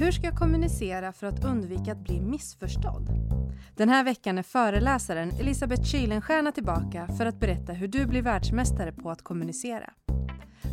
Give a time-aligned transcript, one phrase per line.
[0.00, 3.08] Hur ska jag kommunicera för att undvika att bli missförstådd?
[3.76, 8.92] Den här veckan är föreläsaren Elisabeth Kilenstierna tillbaka för att berätta hur du blir världsmästare
[8.92, 9.92] på att kommunicera.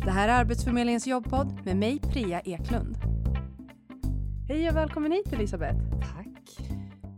[0.04, 2.96] Det här är Arbetsförmedlingens jobbpodd med mig, Priya Eklund.
[4.48, 5.78] Hej och välkommen hit Elisabeth!
[6.00, 6.68] Tack!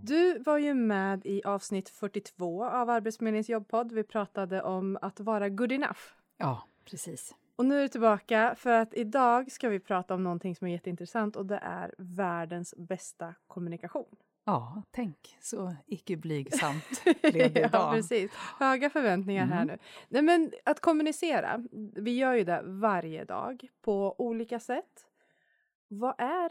[0.02, 3.92] Du var ju med i avsnitt 42 av Arbetsförmedlingens jobbpodd.
[3.92, 6.00] Vi pratade om att vara good enough.
[6.38, 7.34] Ja, precis.
[7.58, 10.70] Och nu är du tillbaka för att idag ska vi prata om någonting som är
[10.70, 14.16] jätteintressant och det är världens bästa kommunikation.
[14.44, 17.70] Ja, tänk så icke blygsamt blev det idag.
[17.72, 18.32] ja, precis.
[18.58, 19.58] Höga förväntningar mm.
[19.58, 19.78] här nu.
[20.08, 21.64] Nej, men att kommunicera,
[21.96, 25.06] vi gör ju det varje dag på olika sätt.
[25.88, 26.50] Vad är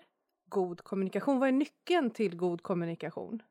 [0.50, 1.40] god kommunikation?
[1.40, 3.42] Vad är nyckeln till god kommunikation?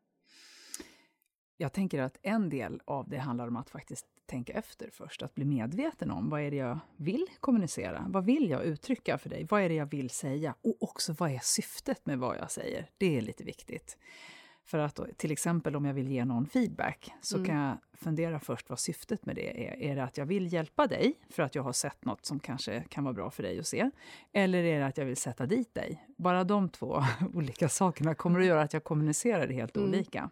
[1.57, 5.35] Jag tänker att en del av det handlar om att faktiskt tänka efter först, att
[5.35, 8.05] bli medveten om vad är det jag vill kommunicera?
[8.09, 9.47] Vad vill jag uttrycka för dig?
[9.51, 10.55] Vad är det jag vill säga?
[10.63, 12.91] Och också vad är syftet med vad jag säger?
[12.99, 13.99] Det är lite viktigt.
[14.65, 17.47] För att då, till exempel om jag vill ge någon feedback så mm.
[17.47, 19.83] kan jag fundera först vad syftet med det är.
[19.83, 22.85] Är det att jag vill hjälpa dig för att jag har sett något som kanske
[22.89, 23.91] kan vara bra för dig att se?
[24.33, 26.07] Eller är det att jag vill sätta dit dig?
[26.17, 27.03] Bara de två
[27.35, 29.89] olika sakerna kommer att göra att jag kommunicerar det helt mm.
[29.89, 30.31] olika.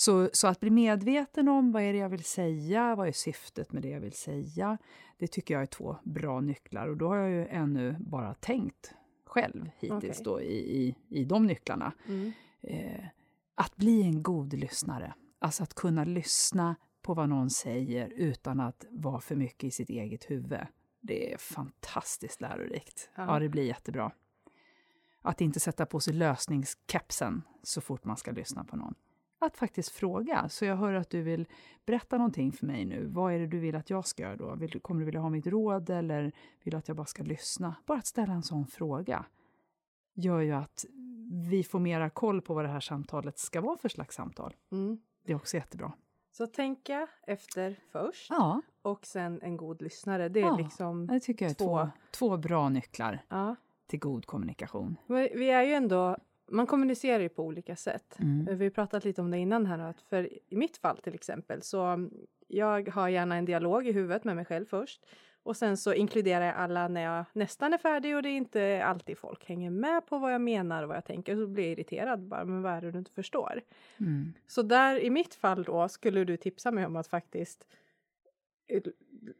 [0.00, 3.72] Så, så att bli medveten om vad är det jag vill säga, vad är syftet
[3.72, 4.78] med det jag vill säga,
[5.18, 6.88] det tycker jag är två bra nycklar.
[6.88, 10.24] Och då har jag ju ännu bara tänkt själv hittills okay.
[10.24, 11.92] då i, i, i de nycklarna.
[12.08, 12.32] Mm.
[12.60, 13.04] Eh,
[13.54, 18.84] att bli en god lyssnare, alltså att kunna lyssna på vad någon säger utan att
[18.90, 20.60] vara för mycket i sitt eget huvud.
[21.00, 23.10] Det är fantastiskt lärorikt.
[23.14, 24.12] Ja, ja det blir jättebra.
[25.22, 28.94] Att inte sätta på sig lösningskepsen så fort man ska lyssna på någon
[29.40, 30.48] att faktiskt fråga.
[30.48, 31.46] Så jag hör att du vill
[31.86, 33.06] berätta någonting för mig nu.
[33.06, 34.54] Vad är det du vill att jag ska göra då?
[34.54, 36.32] Vill, kommer du vilja ha mitt råd eller
[36.62, 37.74] vill du att jag bara ska lyssna?
[37.86, 39.24] Bara att ställa en sån fråga
[40.14, 40.84] gör ju att
[41.50, 44.56] vi får mera koll på vad det här samtalet ska vara för slags samtal.
[44.72, 44.98] Mm.
[45.24, 45.92] Det är också jättebra.
[46.32, 48.62] Så tänka efter först ja.
[48.82, 50.28] och sen en god lyssnare.
[50.28, 53.56] Det är ja, liksom det tycker jag är två, två bra nycklar ja.
[53.86, 54.96] till god kommunikation.
[55.08, 56.16] Vi är ju ändå
[56.50, 58.18] man kommunicerar ju på olika sätt.
[58.18, 58.58] Mm.
[58.58, 61.62] Vi har pratat lite om det innan här att för i mitt fall till exempel
[61.62, 62.08] så
[62.48, 65.06] jag har gärna en dialog i huvudet med mig själv först
[65.42, 68.84] och sen så inkluderar jag alla när jag nästan är färdig och det är inte
[68.84, 71.72] alltid folk hänger med på vad jag menar och vad jag tänker så blir jag
[71.72, 73.60] irriterad bara men vad är det du inte förstår?
[74.00, 74.32] Mm.
[74.46, 77.66] Så där i mitt fall då skulle du tipsa mig om att faktiskt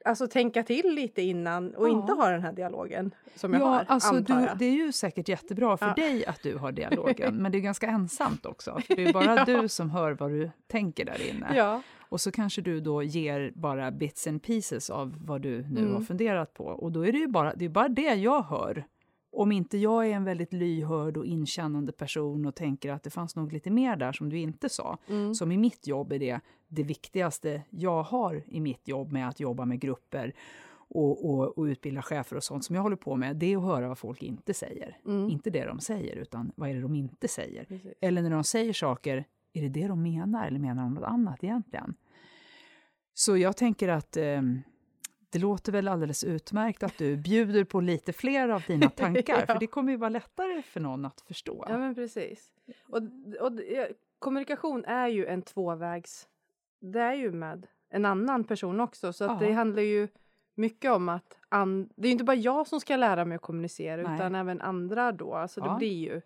[0.04, 1.92] alltså tänka till lite innan och ja.
[1.92, 5.28] inte ha den här dialogen som jag ja, har, alltså du, Det är ju säkert
[5.28, 5.94] jättebra för ja.
[5.94, 8.80] dig att du har dialogen, men det är ganska ensamt också.
[8.86, 11.56] För det är bara du som hör vad du tänker där inne.
[11.56, 11.82] Ja.
[11.98, 15.94] Och så kanske du då ger bara bits and pieces av vad du nu mm.
[15.94, 16.64] har funderat på.
[16.64, 18.84] Och då är det ju bara det, är bara det jag hör
[19.32, 23.36] om inte jag är en väldigt lyhörd och inkännande person och tänker att det fanns
[23.36, 25.34] nog lite mer där som du inte sa, mm.
[25.34, 29.40] som i mitt jobb är det det viktigaste jag har i mitt jobb med att
[29.40, 30.34] jobba med grupper
[30.72, 33.62] och, och, och utbilda chefer och sånt som jag håller på med, det är att
[33.62, 34.98] höra vad folk inte säger.
[35.06, 35.30] Mm.
[35.30, 37.64] Inte det de säger, utan vad är det de inte säger?
[37.64, 37.92] Precis.
[38.00, 41.44] Eller när de säger saker, är det det de menar eller menar de något annat
[41.44, 41.94] egentligen?
[43.14, 44.42] Så jag tänker att eh,
[45.30, 49.54] det låter väl alldeles utmärkt att du bjuder på lite fler av dina tankar, ja.
[49.54, 51.64] för det kommer ju vara lättare för någon att förstå.
[51.68, 52.52] Ja, men precis.
[52.88, 53.02] Och,
[53.40, 53.52] och
[54.18, 56.28] kommunikation är ju en tvåvägs...
[56.80, 60.08] Det är ju med en annan person också, så att det handlar ju
[60.54, 61.38] mycket om att...
[61.48, 64.14] An, det är inte bara jag som ska lära mig att kommunicera, Nej.
[64.14, 65.34] utan även andra då.
[65.34, 65.72] Alltså ja.
[65.72, 66.20] det blir ju...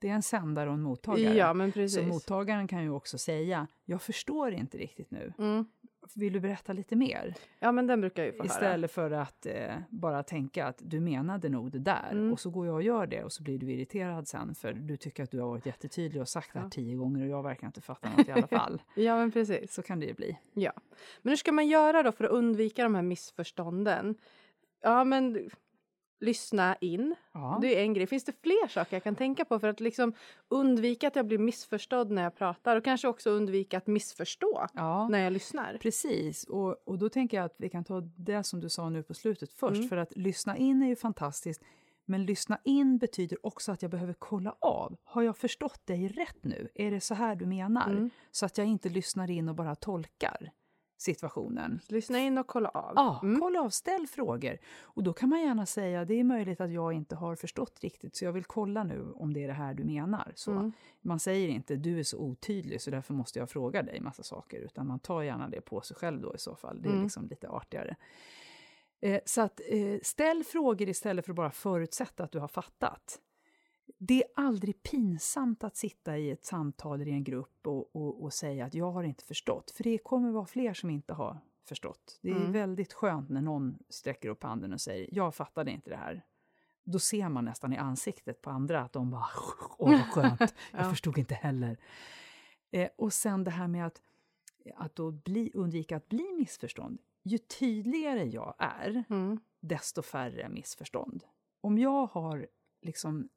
[0.00, 1.34] Det är en sändare och en mottagare.
[1.34, 2.00] Ja, men precis.
[2.00, 5.32] Så mottagaren kan ju också säga, jag förstår inte riktigt nu.
[5.38, 5.66] Mm
[6.14, 7.34] vill du berätta lite mer?
[7.58, 9.08] Ja, men den brukar jag ju få Istället höra.
[9.08, 12.32] för att eh, bara tänka att du menade nog det där mm.
[12.32, 14.96] och så går jag och gör det och så blir du irriterad sen för du
[14.96, 17.66] tycker att du har varit jättetydlig och sagt det här tio gånger och jag verkar
[17.66, 18.82] inte fatta något i alla fall.
[18.94, 19.74] ja, men precis.
[19.74, 20.38] Så kan det ju bli.
[20.52, 20.72] Ja.
[21.22, 24.14] Men hur ska man göra då för att undvika de här missförstånden?
[24.82, 25.50] Ja, men
[26.20, 27.14] lyssna in.
[27.32, 27.58] Ja.
[27.60, 28.06] Det är en grej.
[28.06, 30.12] Finns det fler saker jag kan tänka på för att liksom
[30.48, 35.08] undvika att jag blir missförstådd när jag pratar och kanske också undvika att missförstå ja.
[35.08, 35.78] när jag lyssnar?
[35.80, 39.02] Precis, och, och då tänker jag att vi kan ta det som du sa nu
[39.02, 39.88] på slutet först, mm.
[39.88, 41.62] för att lyssna in är ju fantastiskt.
[42.08, 44.96] Men lyssna in betyder också att jag behöver kolla av.
[45.04, 46.68] Har jag förstått dig rätt nu?
[46.74, 47.90] Är det så här du menar?
[47.90, 48.10] Mm.
[48.30, 50.50] Så att jag inte lyssnar in och bara tolkar
[50.96, 51.80] situationen.
[51.88, 52.92] Lyssna in och kolla av.
[52.96, 53.40] Ja, mm.
[53.40, 54.58] kolla av, ställ frågor.
[54.82, 58.16] Och då kan man gärna säga, det är möjligt att jag inte har förstått riktigt,
[58.16, 60.32] så jag vill kolla nu om det är det här du menar.
[60.34, 60.72] Så mm.
[61.00, 64.58] Man säger inte, du är så otydlig så därför måste jag fråga dig massa saker,
[64.60, 66.82] utan man tar gärna det på sig själv då i så fall.
[66.82, 67.02] Det är mm.
[67.02, 67.96] liksom lite artigare.
[69.00, 73.20] Eh, så att eh, ställ frågor istället för att bara förutsätta att du har fattat
[73.98, 78.22] det är aldrig pinsamt att sitta i ett samtal eller i en grupp och, och,
[78.22, 81.38] och, säga att jag har inte förstått, för det kommer vara fler som inte har
[81.64, 82.18] förstått.
[82.22, 82.52] Det är mm.
[82.52, 86.24] väldigt skönt när någon sträcker upp handen och säger jag fattade inte det här.
[86.84, 89.26] Då ser man nästan i ansiktet på andra att de bara
[89.78, 90.90] åh vad skönt, jag ja.
[90.90, 91.76] förstod inte heller.
[92.70, 94.02] Eh, och sen det här med att,
[94.74, 97.00] att då bli, undvika att bli missförstånd.
[97.22, 99.40] Ju tydligare jag är, mm.
[99.60, 101.24] desto färre missförstånd.
[101.60, 102.46] Om jag har
[102.82, 103.28] liksom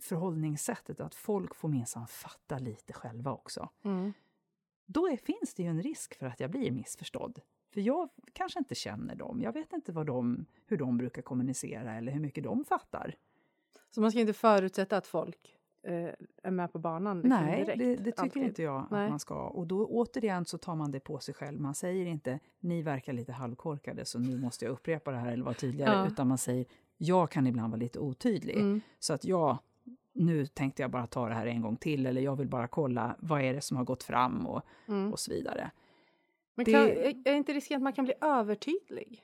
[0.00, 3.68] förhållningssättet att folk får minsann fatta lite själva också.
[3.82, 4.12] Mm.
[4.86, 7.40] Då är, finns det ju en risk för att jag blir missförstådd.
[7.70, 11.94] För jag kanske inte känner dem, jag vet inte vad de, hur de brukar kommunicera
[11.94, 13.14] eller hur mycket de fattar.
[13.90, 16.10] Så man ska inte förutsätta att folk eh,
[16.42, 17.78] är med på banan liksom, Nej, direkt?
[17.78, 18.42] det, det tycker alltid.
[18.42, 19.04] inte jag Nej.
[19.04, 19.48] att man ska.
[19.48, 21.60] Och då återigen så tar man det på sig själv.
[21.60, 25.44] Man säger inte ni verkar lite halvkorkade så nu måste jag upprepa det här eller
[25.44, 25.92] vara tydligare.
[25.96, 26.06] Ja.
[26.06, 26.66] Utan man säger
[26.96, 28.56] jag kan ibland vara lite otydlig.
[28.56, 28.80] Mm.
[28.98, 29.58] Så att jag,
[30.12, 33.16] nu tänkte jag bara ta det här en gång till eller jag vill bara kolla
[33.18, 35.12] vad är det som har gått fram och, mm.
[35.12, 35.70] och så vidare.
[36.54, 39.22] Men kan, det, är inte risken att man kan bli övertydlig?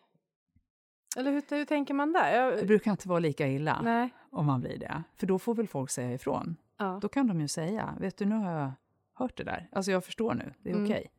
[1.17, 2.37] Eller hur, hur tänker man där?
[2.37, 2.59] Jag...
[2.59, 4.11] Det brukar inte vara lika illa Nej.
[4.31, 5.03] om man blir det.
[5.17, 6.57] För då får väl folk säga ifrån.
[6.77, 6.99] Ja.
[7.03, 8.73] Då kan de ju säga, vet du nu har jag
[9.15, 9.69] hört det där.
[9.73, 10.85] Alltså jag förstår nu, det är mm.
[10.85, 11.11] okej.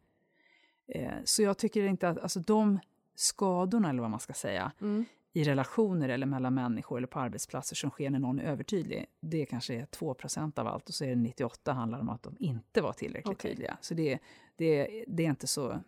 [0.87, 1.01] Okay.
[1.01, 2.79] Eh, så jag tycker inte att, alltså de
[3.15, 7.75] skadorna eller vad man ska säga, mm i relationer eller mellan människor eller på arbetsplatser
[7.75, 11.09] som sker när någon är övertydlig, det kanske är 2% av allt och så är
[11.09, 13.51] det 98 handlar om att de inte var tillräckligt okay.
[13.51, 13.77] tydliga.
[13.81, 14.19] Så det,
[14.55, 15.79] det, det är inte så...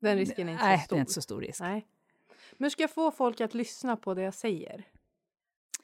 [0.00, 0.96] Den risken är inte nej, så stor?
[0.96, 1.60] det är inte så stor risk.
[1.60, 1.86] Nej.
[2.52, 4.84] Men hur ska jag få folk att lyssna på det jag säger?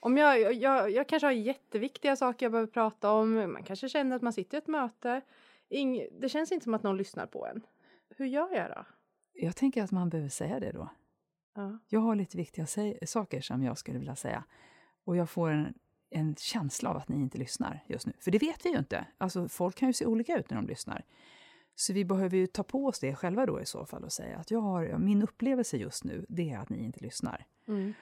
[0.00, 4.16] Om jag, jag, jag kanske har jätteviktiga saker jag behöver prata om, man kanske känner
[4.16, 5.20] att man sitter i ett möte,
[5.68, 7.62] Ing, det känns inte som att någon lyssnar på en.
[8.16, 8.84] Hur gör jag då?
[9.32, 10.88] Jag tänker att man behöver säga det då.
[11.54, 11.78] Ja.
[11.88, 12.66] Jag har lite viktiga
[13.06, 14.44] saker som jag skulle vilja säga.
[15.04, 15.74] Och jag får en,
[16.10, 18.12] en känsla av att ni inte lyssnar just nu.
[18.20, 19.06] För det vet vi ju inte.
[19.18, 21.04] Alltså, folk kan ju se olika ut när de lyssnar.
[21.74, 24.38] Så vi behöver ju ta på oss det själva då i så fall och säga
[24.38, 27.46] att jag har, min upplevelse just nu, det är att ni inte lyssnar.
[27.68, 27.92] Mm.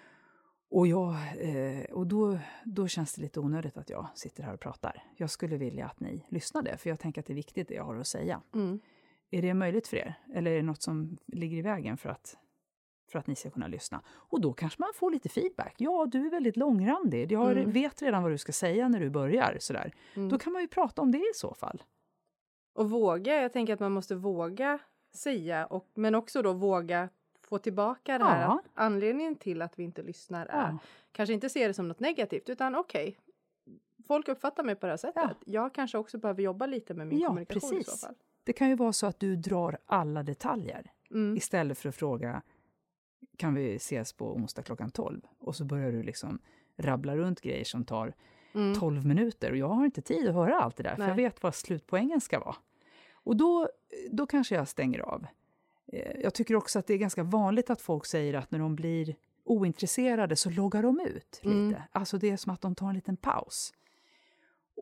[0.70, 4.60] Och, jag, eh, och då, då känns det lite onödigt att jag sitter här och
[4.60, 5.02] pratar.
[5.16, 7.84] Jag skulle vilja att ni lyssnade, för jag tänker att det är viktigt det jag
[7.84, 8.42] har att säga.
[8.54, 8.80] Mm.
[9.30, 10.14] Är det möjligt för er?
[10.34, 12.36] Eller är det något som ligger i vägen för att
[13.08, 14.02] för att ni ska kunna lyssna.
[14.08, 15.74] Och då kanske man får lite feedback.
[15.76, 17.32] Ja, du är väldigt långrandig.
[17.32, 17.72] Jag mm.
[17.72, 19.56] vet redan vad du ska säga när du börjar.
[19.60, 19.94] Sådär.
[20.14, 20.28] Mm.
[20.28, 21.82] Då kan man ju prata om det i så fall.
[22.72, 24.78] Och våga, jag tänker att man måste våga
[25.14, 27.08] säga, och, men också då våga
[27.42, 28.42] få tillbaka det här.
[28.42, 28.62] Ja.
[28.74, 30.78] anledningen till att vi inte lyssnar är ja.
[31.12, 34.92] kanske inte se det som något negativt, utan okej, okay, folk uppfattar mig på det
[34.92, 35.22] här sättet.
[35.24, 35.34] Ja.
[35.44, 37.88] Jag kanske också behöver jobba lite med min kommunikation precis.
[37.88, 38.14] i så fall.
[38.44, 41.36] Det kan ju vara så att du drar alla detaljer mm.
[41.36, 42.42] istället för att fråga
[43.38, 45.20] kan vi ses på onsdag klockan 12?
[45.38, 46.38] Och så börjar du liksom
[46.76, 48.14] rabbla runt grejer som tar
[48.54, 48.74] mm.
[48.74, 49.50] 12 minuter.
[49.50, 51.06] Och jag har inte tid att höra allt det där, Nej.
[51.06, 52.56] för jag vet vad slutpoängen ska vara.
[53.12, 53.68] Och då,
[54.10, 55.26] då kanske jag stänger av.
[55.92, 58.76] Eh, jag tycker också att det är ganska vanligt att folk säger att när de
[58.76, 59.14] blir
[59.44, 61.68] ointresserade så loggar de ut mm.
[61.68, 61.82] lite.
[61.92, 63.74] Alltså det är som att de tar en liten paus.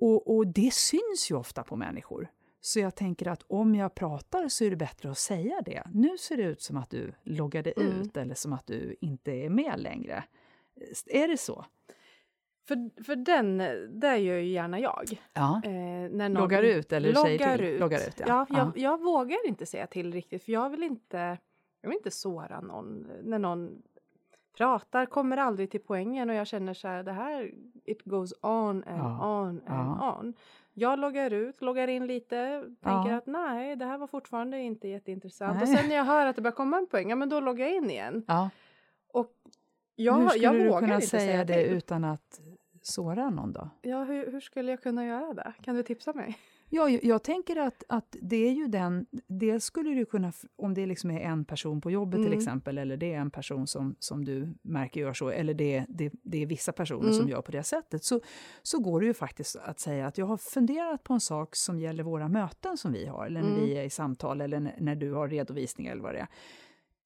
[0.00, 2.28] Och, och det syns ju ofta på människor.
[2.66, 5.82] Så jag tänker att om jag pratar så är det bättre att säga det.
[5.94, 8.00] Nu ser det ut som att du loggade mm.
[8.00, 10.24] ut eller som att du inte är med längre.
[11.06, 11.64] Är det så?
[12.68, 13.58] För, för den,
[14.00, 15.04] det gör ju gärna jag.
[15.32, 15.60] Ja.
[15.64, 17.66] Eh, när någon loggar ut eller loggar säger till?
[17.66, 17.80] Ut.
[17.80, 18.26] Loggar ut, ja.
[18.28, 18.72] ja, jag, ja.
[18.74, 21.38] jag vågar inte säga till riktigt för jag vill inte,
[21.80, 23.06] jag vill inte såra någon.
[23.22, 23.82] När någon
[24.56, 27.50] pratar, kommer aldrig till poängen och jag känner så här, det här,
[27.84, 29.40] it goes on and ja.
[29.40, 30.34] on and on.
[30.74, 33.16] Jag loggar ut, loggar in lite, tänker ja.
[33.16, 35.54] att nej, det här var fortfarande inte jätteintressant.
[35.54, 35.62] Nej.
[35.62, 37.66] Och sen när jag hör att det börjar komma en poäng, ja men då loggar
[37.66, 38.24] jag in igen.
[38.26, 38.50] Ja.
[39.12, 39.32] Och
[39.96, 42.40] jag, hur skulle jag du kunna säga det utan att
[42.82, 43.70] såra någon då?
[43.82, 45.52] Ja, hur, hur, skulle jag kunna göra det?
[45.62, 46.38] Kan du tipsa mig?
[46.68, 49.06] Ja, jag, tänker att, att det är ju den...
[49.26, 52.30] Dels skulle du kunna, om det liksom är en person på jobbet mm.
[52.30, 55.84] till exempel, eller det är en person som, som du märker gör så, eller det,
[55.88, 57.14] det, det är vissa personer mm.
[57.14, 58.20] som gör på det sättet, så,
[58.62, 61.80] så går det ju faktiskt att säga att jag har funderat på en sak som
[61.80, 63.60] gäller våra möten som vi har, eller när mm.
[63.60, 66.28] vi är i samtal, eller när, du har redovisningar eller vad det är.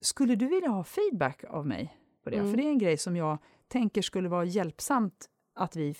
[0.01, 2.35] Skulle du vilja ha feedback av mig på det?
[2.35, 2.57] För mm.
[2.57, 3.37] det är en grej som jag
[3.67, 5.95] tänker skulle vara hjälpsamt att vi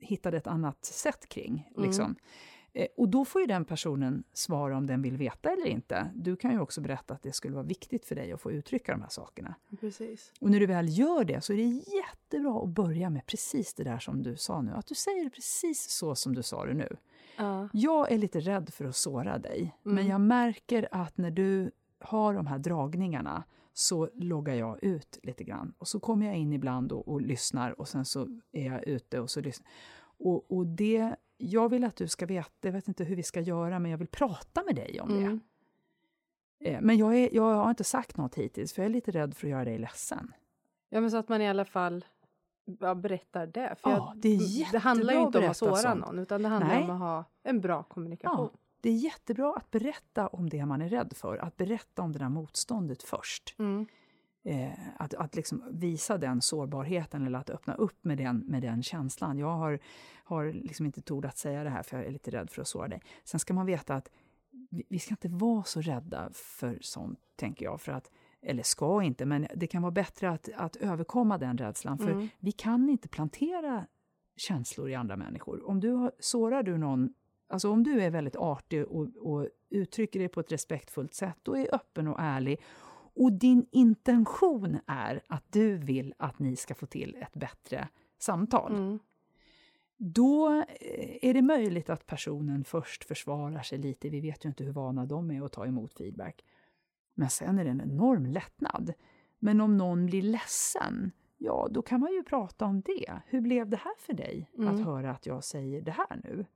[0.00, 1.70] hittade ett annat sätt kring.
[1.70, 1.86] Mm.
[1.86, 2.16] Liksom.
[2.74, 6.10] Eh, och då får ju den personen svara om den vill veta eller inte.
[6.14, 8.92] Du kan ju också berätta att det skulle vara viktigt för dig att få uttrycka
[8.92, 9.54] de här sakerna.
[9.80, 10.32] Precis.
[10.40, 13.84] Och när du väl gör det så är det jättebra att börja med precis det
[13.84, 14.72] där som du sa nu.
[14.72, 16.96] Att du säger precis så som du sa det nu.
[17.40, 17.66] Uh.
[17.72, 19.94] Jag är lite rädd för att såra dig, mm.
[19.94, 25.44] men jag märker att när du har de här dragningarna så loggar jag ut lite
[25.44, 25.74] grann.
[25.78, 29.20] Och så kommer jag in ibland och, och lyssnar och sen så är jag ute
[29.20, 29.68] och så lyssnar.
[30.18, 33.40] Och, och det, jag vill att du ska veta, jag vet inte hur vi ska
[33.40, 35.40] göra, men jag vill prata med dig om Mm.
[36.60, 36.70] det.
[36.70, 39.34] Eh, Men jag, är, jag har inte sagt något hittills, för jag är lite rädd
[39.36, 40.32] för att göra dig ledsen.
[40.88, 42.04] Ja, men så att man i alla fall
[42.80, 43.74] ja, berättar det.
[43.78, 46.00] För Ja, det är det handlar ju inte om att såra sånt.
[46.00, 46.84] någon, utan det handlar Nej.
[46.84, 48.48] om att ha en bra kommunikation.
[48.52, 52.12] Ja, det är jättebra att berätta om det man är rädd för, att berätta om
[52.12, 53.54] det där motståndet först.
[53.58, 53.86] Mm.
[54.44, 58.82] Eh, att att liksom visa den sårbarheten eller att öppna upp med den, med den
[58.82, 59.38] känslan.
[59.38, 59.78] Jag har,
[60.24, 62.68] har liksom inte tord att säga det här för jag är lite rädd för att
[62.68, 63.02] såra dig.
[63.24, 64.10] Sen ska man veta att
[64.70, 67.80] vi, vi ska inte vara så rädda för sånt, tänker jag.
[67.80, 68.10] För att,
[68.42, 71.98] eller ska inte, men det kan vara bättre att, att överkomma den rädslan.
[71.98, 72.28] För Mm.
[72.38, 73.86] vi kan inte plantera
[74.36, 75.68] känslor i andra människor.
[75.68, 77.14] Om du har, sårar du någon,
[77.48, 81.58] alltså om du är väldigt artig och, och uttrycker dig på ett respektfullt sätt och
[81.58, 82.60] är öppen och ärlig
[83.14, 87.88] och din intention är att du vill att ni ska få till ett bättre
[88.18, 88.98] samtal, Mm.
[89.96, 90.48] då
[90.80, 94.08] eh, är det möjligt att personen först försvarar sig lite.
[94.08, 96.44] Vi vet ju inte hur vana de är att ta emot feedback.
[97.14, 98.92] Men sen är det en enorm lättnad.
[99.38, 103.20] Men om någon blir ledsen, ja, då kan man ju prata om det.
[103.26, 104.68] Hur blev det här för dig, Mm.
[104.74, 106.46] att höra att jag säger det här nu?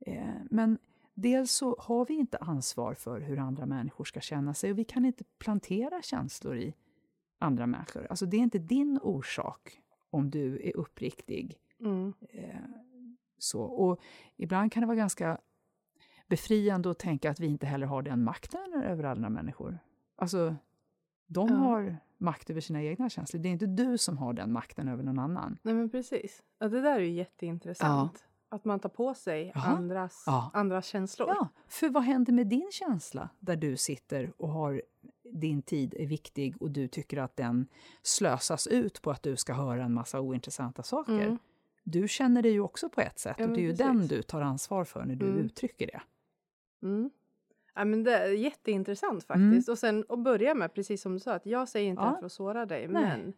[0.00, 0.78] Eh, men
[1.16, 4.84] dels så har vi inte ansvar för hur andra människor ska känna sig och vi
[4.84, 6.74] kan inte plantera känslor i
[7.38, 8.06] andra människor.
[8.10, 9.80] Alltså det är inte din orsak
[10.10, 11.58] om du är uppriktig.
[11.80, 12.12] Mm.
[12.28, 12.56] Eh,
[13.38, 13.62] så.
[13.62, 14.00] Och
[14.36, 15.38] ibland kan det vara ganska
[16.28, 19.78] befriande att tänka att vi inte heller har den makten över andra människor.
[20.16, 20.56] Alltså,
[21.26, 21.54] de Ja.
[21.54, 23.40] har makt över sina egna känslor.
[23.42, 25.58] Det är inte du som har den makten över någon annan.
[25.62, 26.42] Nej, men precis.
[26.58, 28.25] Ja, det där är ju jätteintressant.
[28.48, 30.50] Att man tar på sig andras, Ja.
[30.54, 31.28] andras känslor.
[31.28, 34.82] Ja, för vad händer med din känsla där du sitter och har
[35.32, 37.66] din tid är viktig och du tycker att den
[38.02, 41.20] slösas ut på att du ska höra en massa ointressanta saker.
[41.20, 41.38] Mm.
[41.84, 43.86] Du känner det ju också på ett sätt Ja, och det är ju precis.
[43.86, 45.38] den du tar ansvar för när du Mm.
[45.38, 46.00] uttrycker det.
[46.82, 47.10] Mm.
[47.74, 49.50] Ja, men det är jätteintressant Mm.
[49.50, 49.68] faktiskt.
[49.68, 52.16] Och sen att börja med, precis som du sa, att jag säger inte Ja.
[52.18, 53.02] för att såra dig, Nej.
[53.02, 53.32] men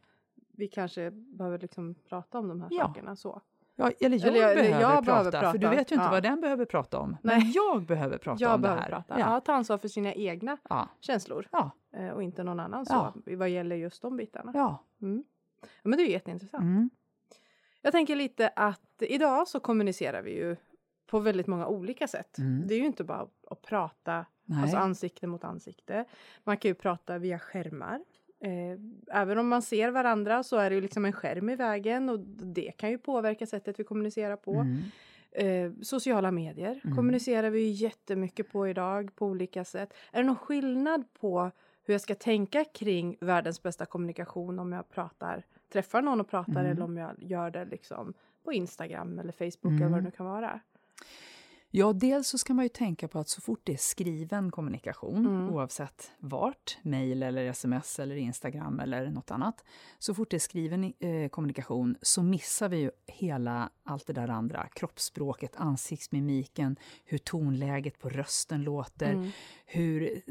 [0.52, 2.86] vi kanske behöver liksom prata om de här Ja.
[2.86, 3.16] sakerna.
[3.16, 3.40] Så.
[3.80, 5.76] Ja, eller jag, Eller jag- behöver, jag prata, behöver för du prata.
[5.76, 6.10] vet ju inte Ja.
[6.10, 7.16] vad den behöver prata om.
[7.22, 7.38] Nej.
[7.38, 8.88] Men jag behöver prata Jag om det behöver här.
[8.88, 9.18] prata.
[9.18, 9.34] Ja.
[9.34, 9.40] Ja.
[9.40, 10.88] ta ansvar för sina egna Ja.
[11.00, 11.48] känslor
[11.96, 14.52] eh, och inte någon annan så, vad gäller just de bitarna.
[14.54, 14.84] Ja.
[15.02, 15.24] Mm.
[15.82, 16.62] Men det är ju jätteintressant.
[16.62, 16.90] Mm.
[17.82, 20.56] Jag tänker lite att idag så kommunicerar vi ju
[21.06, 22.38] på väldigt många olika sätt.
[22.38, 22.66] Mm.
[22.66, 24.62] Det är ju inte bara att prata Nej.
[24.62, 26.04] Alltså ansikte mot ansikte.
[26.44, 28.00] Man kan ju prata via skärmar.
[28.40, 28.78] Eh,
[29.20, 32.20] även om man ser varandra så är det ju liksom en skärm i vägen och
[32.54, 34.54] det kan ju påverka sättet vi kommunicerar på.
[34.54, 34.78] Mm.
[35.32, 36.96] Eh, sociala medier Mm.
[36.96, 39.94] kommunicerar vi ju jättemycket på idag på olika sätt.
[40.12, 41.50] Är det någon skillnad på
[41.84, 45.42] hur jag ska tänka kring världens bästa kommunikation om jag pratar,
[45.72, 46.66] träffar någon och pratar Mm.
[46.72, 48.14] eller om jag gör det liksom
[48.44, 49.76] på Instagram eller Facebook Mm.
[49.82, 50.60] eller vad det nu kan vara?
[51.70, 55.26] Ja, dels så ska man ju tänka på att så fort det är skriven kommunikation,
[55.26, 55.48] Mm.
[55.54, 59.64] oavsett vart, mejl eller sms eller Instagram eller något annat,
[59.98, 64.28] så fort det är skriven eh, kommunikation så missar vi ju hela allt det där
[64.28, 69.30] andra, kroppsspråket, ansiktsmimiken, hur tonläget på rösten låter, Mm.
[69.66, 70.22] hur,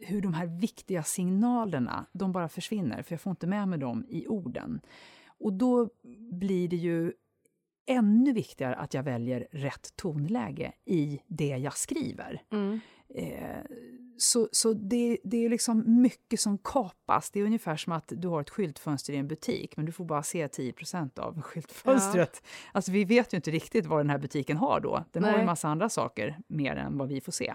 [0.00, 4.04] hur de här viktiga signalerna, de bara försvinner, för jag får inte med mig dem
[4.08, 4.80] i orden.
[5.42, 5.88] Och då
[6.32, 7.12] blir det ju
[7.90, 12.42] ännu viktigare att jag väljer rätt tonläge i det jag skriver.
[12.52, 12.80] Mm.
[13.14, 13.64] Eh,
[14.16, 17.30] så så det, det är liksom mycket som kapas.
[17.30, 20.04] Det är ungefär som att du har ett skyltfönster i en butik, men du får
[20.04, 22.42] bara se 10% av skyltfönstret.
[22.72, 25.04] Alltså vi vet ju inte riktigt vad den här butiken har då.
[25.12, 25.40] Den har Nej.
[25.40, 27.54] en massa andra saker mer än vad vi får se.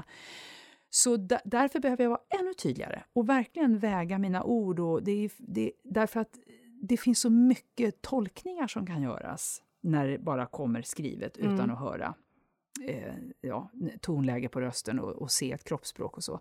[0.90, 4.80] Så därför behöver jag vara ännu tydligare och verkligen väga mina ord.
[4.80, 6.40] Och det är, det, därför att
[6.82, 11.72] det finns så mycket tolkningar som kan göras när det bara kommer skrivet utan Mm.
[11.72, 12.16] att höra
[12.88, 16.40] eh, ja, tonläge på rösten och, och se ett kroppsspråk och så.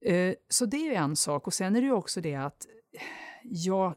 [0.00, 1.46] Eh, så det är ju en sak.
[1.46, 2.66] Och sen är det ju också det att
[3.42, 3.94] jag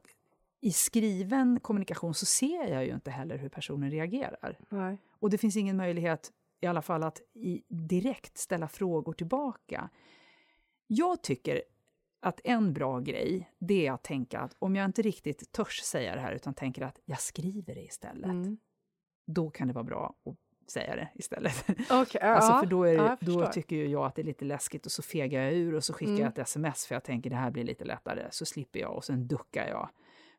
[0.61, 4.59] i skriven kommunikation så ser jag ju inte heller hur personen reagerar.
[4.69, 4.97] Nej.
[5.09, 6.31] Och det finns ingen möjlighet
[6.61, 9.89] i alla fall att i, direkt ställa frågor tillbaka.
[10.87, 11.61] Jag tycker
[12.19, 16.15] att en bra grej, det är att tänka att om jag inte riktigt törs säga
[16.15, 18.57] det här utan tänker att jag skriver det istället, Mm.
[19.27, 21.65] då kan det vara bra att säga det istället.
[21.91, 24.45] Okej, Alltså ja, för då, är ja, då tycker ju jag att det är lite
[24.45, 26.21] läskigt och så fegar jag ur och så skickar Mm.
[26.23, 29.03] jag ett sms för jag tänker det här blir lite lättare, så slipper jag och
[29.05, 29.89] sen duckar jag.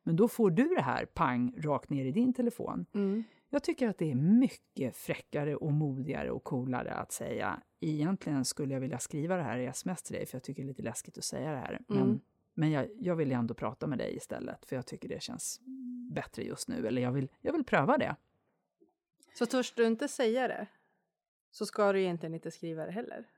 [0.03, 2.87] Men då får du det här pang rakt ner i din telefon.
[2.95, 3.25] Mm.
[3.51, 8.75] Jag tycker att det är mycket fräckare och modigare och coolare att säga egentligen skulle
[8.75, 10.83] jag vilja skriva det här i sms till dig för jag tycker det är lite
[10.83, 11.81] läskigt att säga det här.
[11.89, 12.21] Men, Mm.
[12.55, 15.61] men jag, jag vill ändå prata med dig istället för jag tycker det känns
[16.13, 18.17] bättre just nu eller jag vill, jag vill pröva det.
[19.35, 20.67] Så törs du inte säga det
[21.51, 23.29] så ska du egentligen inte skriva det heller?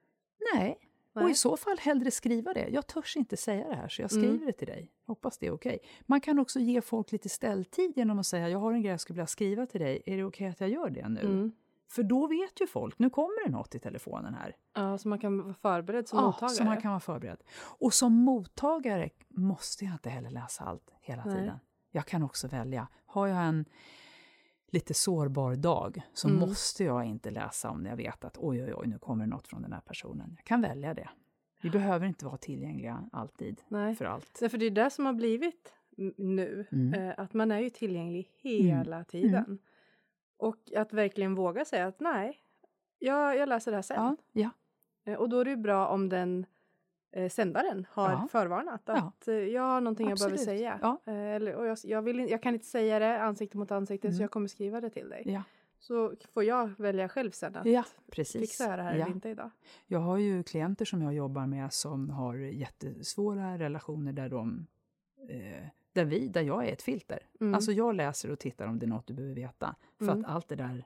[0.55, 0.79] Nej,
[1.13, 1.25] Nej.
[1.25, 2.69] och i så fall hellre skriva det.
[2.69, 4.47] Jag törs inte säga det här så jag skriver mm.
[4.47, 4.93] det till dig.
[5.05, 5.77] Hoppas det är okej.
[5.77, 5.89] Okay.
[6.07, 9.01] Man kan också ge folk lite ställtid genom att säga jag har en grej jag
[9.01, 10.03] skulle vilja skriva till dig.
[10.07, 11.21] Är det okej okay att jag gör det nu?
[11.21, 11.53] Mm.
[11.93, 14.57] För då vet ju folk, nu kommer det något i telefonen här.
[14.75, 16.55] Ja, så man kan vara förberedd som ja, mottagare.
[16.55, 17.43] så man kan vara förberedd.
[17.79, 21.35] Och som mottagare måste jag inte heller läsa allt hela Nej.
[21.35, 21.59] tiden.
[21.91, 22.89] Jag kan också välja.
[23.07, 23.65] Har jag en
[24.67, 26.41] lite sårbar dag så mm.
[26.41, 29.49] måste jag inte läsa om jag vet att oj, oj, oj, nu kommer det något
[29.49, 30.35] från den här personen.
[30.37, 31.09] Jag kan välja det.
[31.63, 33.95] Vi behöver inte vara tillgängliga alltid Nej.
[33.95, 34.39] för allt.
[34.41, 35.75] Nej, för det är det som har blivit
[36.17, 36.95] nu, mm.
[36.95, 39.05] eh, att man är ju tillgänglig hela mm.
[39.05, 39.59] tiden.
[40.43, 42.39] Och att verkligen våga säga att nej,
[42.99, 43.97] jag, jag läser det här sen.
[43.97, 44.51] Ja, ja.
[45.13, 46.47] Eh, och då är det ju bra om den
[47.13, 48.29] eh, sändaren har ja.
[48.31, 49.33] förvarnat att ja.
[49.33, 50.41] Eh, jag har någonting Absolut.
[50.41, 50.79] jag behöver säga.
[50.83, 51.13] Ja.
[51.13, 54.17] Eh, eller, och jag, jag, vill, jag kan inte säga det ansikte mot ansikte mm.
[54.17, 55.23] så jag kommer skriva det till dig.
[55.27, 55.43] Ja.
[55.79, 58.41] Så får jag välja själv sen att ja, precis.
[58.41, 59.51] fixa det här eller inte idag.
[59.87, 64.67] Jag har ju klienter som jag jobbar med som har jättesvåra relationer där de
[65.29, 67.27] eh, där, vi, där jag är ett filter.
[67.41, 67.55] Mm.
[67.55, 69.77] Alltså jag läser och tittar om det är något du behöver veta.
[69.99, 70.21] För mm.
[70.21, 70.85] att allt det där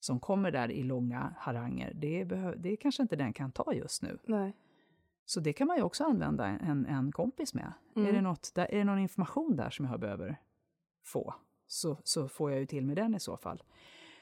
[0.00, 2.24] som kommer där i långa haranger, det,
[2.56, 4.18] det kanske inte den kan ta just nu.
[4.24, 4.56] Nej.
[5.24, 7.72] Så det kan man ju också använda en, en kompis med.
[7.96, 8.08] Mm.
[8.08, 10.40] Är, det något, där, är det någon information där som jag behöver
[11.04, 11.34] få,
[11.66, 13.62] så, så får jag ju till med den i så fall.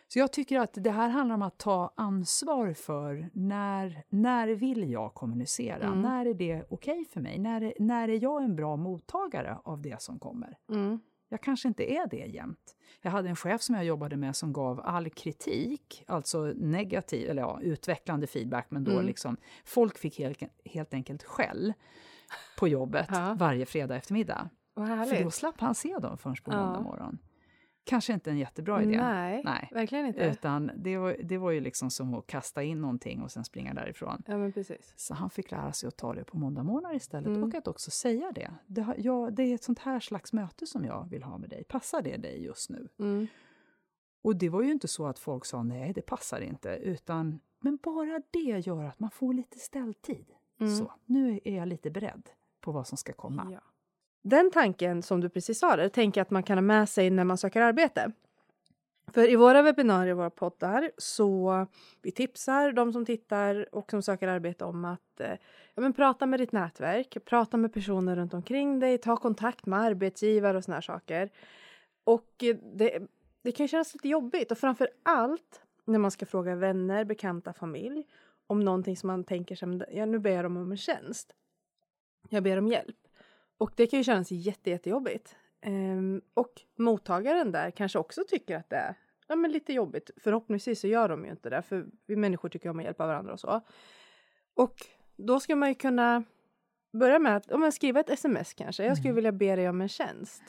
[0.09, 4.91] Så jag tycker att det här handlar om att ta ansvar för när, när vill
[4.91, 5.87] jag kommunicera?
[5.87, 6.03] Mm.
[6.03, 7.39] När är det okej okay för mig?
[7.39, 10.59] När, när är jag en bra mottagare av det som kommer?
[10.71, 11.01] Mm.
[11.29, 12.77] Jag kanske inte är det jämt.
[13.03, 17.43] Jag hade en chef som jag jobbade med som gav all kritik, alltså negativ, eller
[17.43, 19.07] ja, utvecklande feedback, men då mm.
[19.07, 21.73] liksom, folk fick helt, helt enkelt skäll
[22.59, 23.37] på jobbet ja.
[23.39, 24.51] varje fredag eftermiddag.
[24.75, 27.19] För då slapp han se dem förrän på måndag morgon
[27.85, 28.97] kanske inte en jättebra idé.
[28.97, 29.69] Nej, Nej.
[29.73, 30.21] verkligen inte.
[30.21, 33.75] Utan det var, det var ju liksom som att kasta in någonting och sen springa
[33.75, 34.23] därifrån.
[34.27, 34.93] Ja, men precis.
[34.97, 37.45] Så han fick lära sig att ta det på måndagmorgnar istället mm.
[37.45, 38.51] och att också säga det.
[38.67, 41.65] Det, ja, det är ett sånt här slags möte som jag vill ha med dig.
[41.65, 42.89] Passar det dig just nu?
[42.99, 43.27] Mm.
[44.23, 47.79] Och det var ju inte så att folk sa nej, det passar inte, utan men
[47.83, 50.27] bara det gör att man får lite ställtid.
[50.61, 50.77] Mm.
[50.77, 53.49] Så, nu är jag lite beredd på vad som ska komma.
[53.53, 53.61] Ja.
[54.25, 57.11] Den tanken som du precis sa där, tänker jag att man kan ha med sig
[57.11, 58.13] när man söker arbete.
[59.13, 61.67] För i våra webbinarier och våra poddar så
[62.03, 65.31] vi tipsar de som tittar och som söker arbete om att eh,
[65.75, 69.81] ja, men prata med ditt nätverk, prata med personer runt omkring dig, ta kontakt med
[69.81, 71.31] arbetsgivare och såna här saker.
[72.05, 72.99] Och eh, det,
[73.43, 78.07] det kan kännas lite jobbigt och framför allt när man ska fråga vänner, bekanta, familj
[78.47, 81.35] om någonting som man tänker sig, ja nu ber jag dem om en tjänst.
[82.29, 82.97] Jag ber om hjälp.
[83.59, 85.37] Och det kan ju kännas jätte, jättejobbigt.
[85.67, 88.95] Um, och mottagaren där kanske också tycker att det är
[89.29, 90.11] ja, men lite jobbigt.
[90.17, 93.33] Förhoppningsvis så gör de ju inte det, för vi människor tycker om att hjälpa varandra
[93.33, 93.61] och så.
[94.55, 94.75] Och
[95.17, 96.25] då ska man ju kunna
[96.93, 98.85] börja med att om man skriver ett sms kanske.
[98.85, 99.17] Jag skulle mm.
[99.17, 100.43] vilja be dig om en tjänst.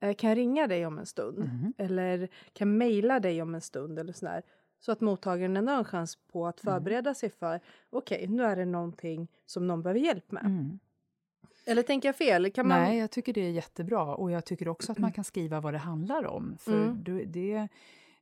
[0.00, 1.38] Eh, kan jag ringa dig om en stund?
[1.38, 1.72] Mm.
[1.78, 4.42] Eller kan mejla dig om en stund eller sådär.
[4.80, 6.74] Så att mottagaren ändå har en chans på att mm.
[6.74, 10.44] förbereda sig för okej, okay, nu är det någonting som någon behöver hjälp med.
[10.44, 10.78] Mm.
[11.66, 12.50] Eller tänker jag fel?
[12.50, 12.80] Kan man...
[12.80, 14.14] Nej, jag tycker det är jättebra.
[14.14, 16.56] Och jag tycker också att man kan skriva vad det handlar om.
[16.60, 17.32] För mm.
[17.32, 17.68] det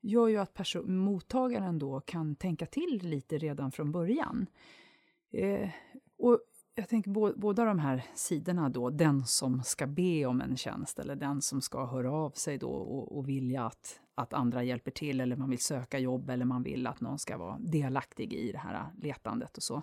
[0.00, 4.46] gör ju att mottagaren då kan tänka till lite redan från början.
[5.32, 5.68] Eh,
[6.18, 6.40] och
[6.74, 10.98] jag tänker bo, båda de här sidorna då, den som ska be om en tjänst
[10.98, 14.90] eller den som ska höra av sig då och, och vilja att, att andra hjälper
[14.90, 18.52] till eller man vill söka jobb eller man vill att någon ska vara delaktig i
[18.52, 19.82] det här letandet och så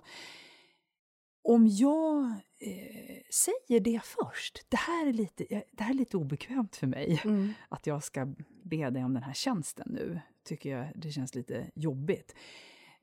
[1.44, 2.24] om jag
[2.58, 7.20] eh, säger det först, det här, är lite, det här är lite obekvämt för mig,
[7.24, 7.52] mm.
[7.68, 8.26] att jag ska
[8.62, 12.34] be dig om den här tjänsten nu, tycker jag det känns lite jobbigt.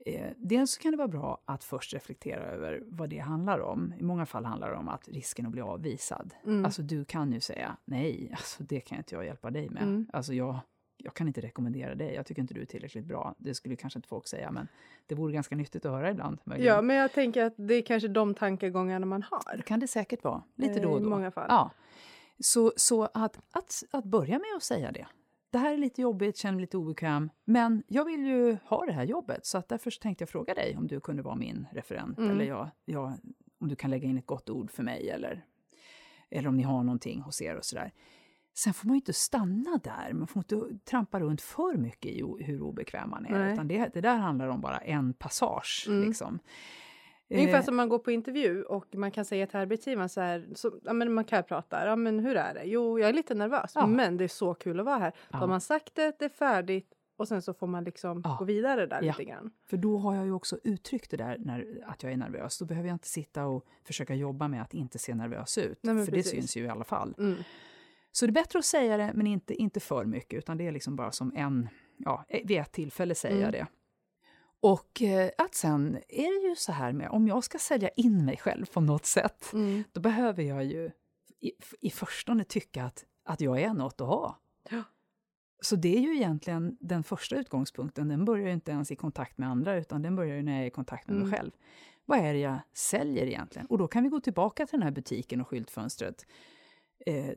[0.05, 3.93] Eh, dels kan det vara bra att först reflektera över vad det handlar om.
[3.99, 6.33] I många fall handlar det om att risken att bli avvisad.
[6.45, 6.65] Mm.
[6.65, 9.83] Alltså du kan ju säga nej, alltså, det kan inte jag hjälpa dig med.
[9.83, 10.07] Mm.
[10.13, 10.59] Alltså jag
[11.03, 13.35] jag kan inte rekommendera dig, jag tycker inte du är tillräckligt bra.
[13.37, 14.67] Det skulle kanske inte folk säga, men
[15.07, 16.37] det vore ganska nyttigt att höra ibland.
[16.43, 16.75] Möjligen.
[16.75, 19.57] Ja, men jag tänker att det är kanske de tankegångarna man har.
[19.57, 21.07] Det kan det säkert vara, lite då och då.
[21.07, 21.45] I många fall.
[21.49, 21.71] Ja.
[22.39, 25.07] Så, så att, att, att börja med att säga det.
[25.49, 28.91] Det här är lite jobbigt, känner mig lite obekväm, men jag vill ju ha det
[28.91, 32.17] här jobbet, så att därför tänkte jag fråga dig om du kunde vara min referent,
[32.17, 32.31] mm.
[32.31, 33.13] eller jag, jag,
[33.59, 35.45] om du kan lägga in ett gott ord för mig, eller,
[36.29, 37.91] eller om ni har någonting hos er och sådär.
[38.53, 42.23] Sen får man ju inte stanna där, man får inte trampa runt för mycket i
[42.39, 43.39] hur obekväm man är.
[43.39, 43.53] Nej.
[43.53, 45.85] Utan det, det där handlar om bara en passage.
[45.87, 46.07] Mm.
[46.07, 46.39] Liksom.
[47.29, 47.63] Ungefär eh.
[47.63, 50.93] som man går på intervju och man kan säga till arbetsgivaren så här, så, ja,
[50.93, 52.63] men man kan prata, ja men hur är det?
[52.63, 53.87] Jo, jag är lite nervös, ja.
[53.87, 55.13] men det är så kul att vara här.
[55.15, 55.27] Ja.
[55.31, 58.35] Då har man sagt det, det är färdigt och sen så får man liksom ja.
[58.39, 59.51] gå vidare där lite grann.
[59.69, 62.57] För då har jag ju också uttryckt det där när, att jag är nervös.
[62.57, 65.79] Då behöver jag inte sitta och försöka jobba med att inte se nervös ut.
[65.81, 66.31] Nej, för precis.
[66.31, 67.15] det syns ju i alla fall.
[67.17, 67.43] Mm.
[68.11, 70.71] Så det är bättre att säga det, men inte, inte för mycket, utan det är
[70.71, 73.51] liksom bara som en, ja, vid ett tillfälle säga mm.
[73.51, 73.67] det.
[74.59, 78.25] Och eh, att sen är det ju så här med, om jag ska sälja in
[78.25, 79.83] mig själv på något sätt, mm.
[79.91, 80.91] då behöver jag ju
[81.39, 84.39] i, i förstone tycka att, att jag är något att ha.
[84.69, 84.83] Ja.
[85.61, 89.37] Så det är ju egentligen den första utgångspunkten, den börjar ju inte ens i kontakt
[89.37, 91.29] med andra, utan den börjar ju när jag är i kontakt med mm.
[91.29, 91.51] mig själv.
[92.05, 93.67] Vad är det jag säljer egentligen?
[93.67, 96.25] Och då kan vi gå tillbaka till den här butiken och skyltfönstret.
[97.05, 97.35] Eh,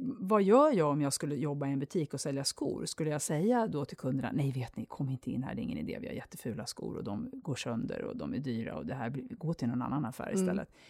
[0.00, 2.84] vad gör jag om jag skulle jobba i en butik och sälja skor?
[2.86, 5.62] Skulle jag säga då till kunderna, nej vet ni, kom inte in här, det är
[5.62, 8.86] ingen idé, vi har jättefula skor och de går sönder och de är dyra och
[8.86, 10.34] det här, gå till någon annan affär mm.
[10.34, 10.68] istället.
[10.68, 10.80] Mm.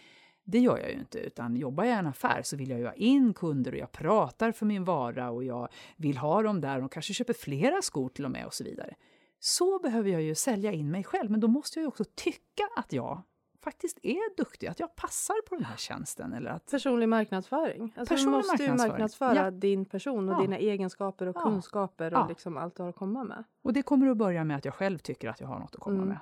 [0.43, 2.85] Det gör jag ju inte, utan jobbar jag i en affär så vill jag ju
[2.85, 6.83] ha in kunder och jag pratar för min vara och jag vill ha dem där
[6.83, 8.95] och kanske köper flera skor till och med och så vidare.
[9.39, 12.63] Så behöver jag ju sälja in mig själv, men då måste jag ju också tycka
[12.77, 13.23] att jag
[13.63, 16.33] faktiskt är duktig, att jag passar på den här tjänsten.
[16.33, 16.71] Eller att...
[16.71, 17.93] Personlig marknadsföring.
[17.97, 19.51] Alltså Personlig du måste ju marknadsföra ja.
[19.51, 20.41] din person och ja.
[20.41, 21.41] dina egenskaper och ja.
[21.41, 23.43] kunskaper och liksom allt du har att komma med.
[23.61, 25.81] Och det kommer att börja med att jag själv tycker att jag har något att
[25.81, 26.09] komma mm.
[26.09, 26.19] med.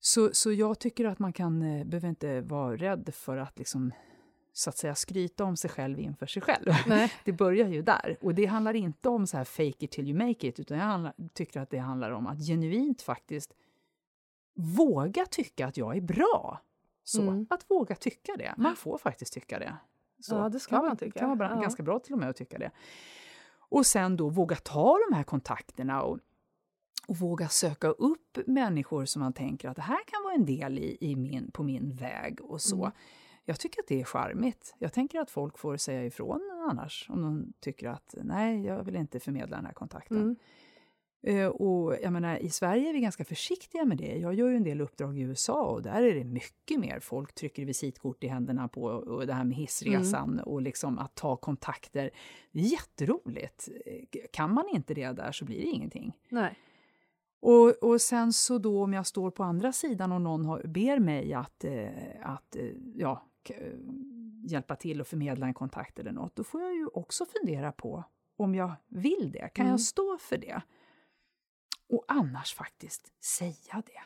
[0.00, 3.92] Så, så jag tycker att man kan, eh, behöver inte vara rädd för att liksom
[4.52, 6.66] så att säga skryta om sig själv inför sig själv.
[6.86, 7.12] Nej.
[7.24, 8.16] Det börjar ju där.
[8.20, 10.84] Och det handlar inte om så här fake it till you make it, utan jag
[10.84, 13.54] handlar, tycker att det handlar om att genuint faktiskt
[14.60, 16.60] våga tycka att jag är bra.
[17.04, 17.46] Så, mm.
[17.50, 18.54] Att våga tycka det.
[18.56, 19.76] Man får faktiskt tycka det.
[20.20, 20.34] Så.
[20.34, 21.10] Ja, det ska kan man tycka.
[21.14, 21.60] Det kan vara ja.
[21.60, 22.70] ganska bra till och med att tycka det.
[23.58, 26.18] Och sen då våga ta de här kontakterna och
[27.10, 30.78] och våga söka upp människor som man tänker att det här kan vara en del
[30.78, 32.84] i, i min, på min väg och så.
[32.84, 32.92] Mm.
[33.44, 34.74] Jag tycker att det är charmigt.
[34.78, 38.96] Jag tänker att folk får säga ifrån annars om de tycker att nej, jag vill
[38.96, 40.16] inte förmedla den här kontakten.
[40.16, 40.36] Mm.
[41.28, 44.18] Uh, och jag menar, I Sverige är vi ganska försiktiga med det.
[44.18, 47.00] Jag gör ju en del uppdrag i USA och där är det mycket mer.
[47.00, 50.44] Folk trycker visitkort i händerna på och det här med hissresan mm.
[50.44, 52.10] och liksom att ta kontakter.
[52.52, 53.68] Det är jätteroligt.
[54.32, 56.12] Kan man inte det där så blir det ingenting.
[56.28, 56.56] Nej.
[57.40, 60.98] Och, och sen så då om jag står på andra sidan och någon har, ber
[60.98, 61.88] mig att, eh,
[62.22, 63.72] att eh, ja, eh,
[64.44, 68.04] hjälpa till och förmedla en kontakt eller något, då får jag ju också fundera på
[68.36, 69.48] om jag vill det.
[69.54, 69.70] Kan mm.
[69.72, 70.62] jag stå för det?
[71.90, 74.00] Och annars faktiskt säga det.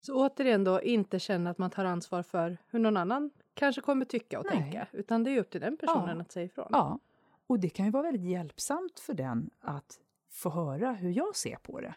[0.00, 4.04] Så återigen då, inte känna att man tar ansvar för hur någon annan kanske kommer
[4.04, 4.54] tycka och Nej.
[4.54, 6.22] tänka, utan det är upp till den personen ja.
[6.22, 6.68] att säga ifrån.
[6.70, 6.98] Ja,
[7.46, 11.56] och det kan ju vara väldigt hjälpsamt för den att få höra hur jag ser
[11.56, 11.94] på det.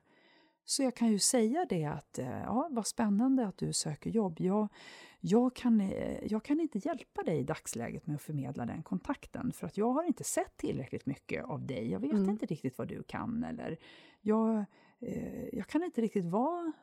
[0.70, 4.36] Så jag kan ju säga det att, eh, ja, vad spännande att du söker jobb.
[4.40, 4.68] Jag,
[5.20, 9.52] jag, kan, eh, jag kan inte hjälpa dig i dagsläget med att förmedla den kontakten,
[9.52, 11.92] för att jag har inte sett tillräckligt mycket av dig.
[11.92, 12.30] Jag vet mm.
[12.30, 13.78] inte riktigt vad du kan, eller
[14.22, 14.66] jag,
[15.00, 16.74] eh, jag kan inte riktigt vara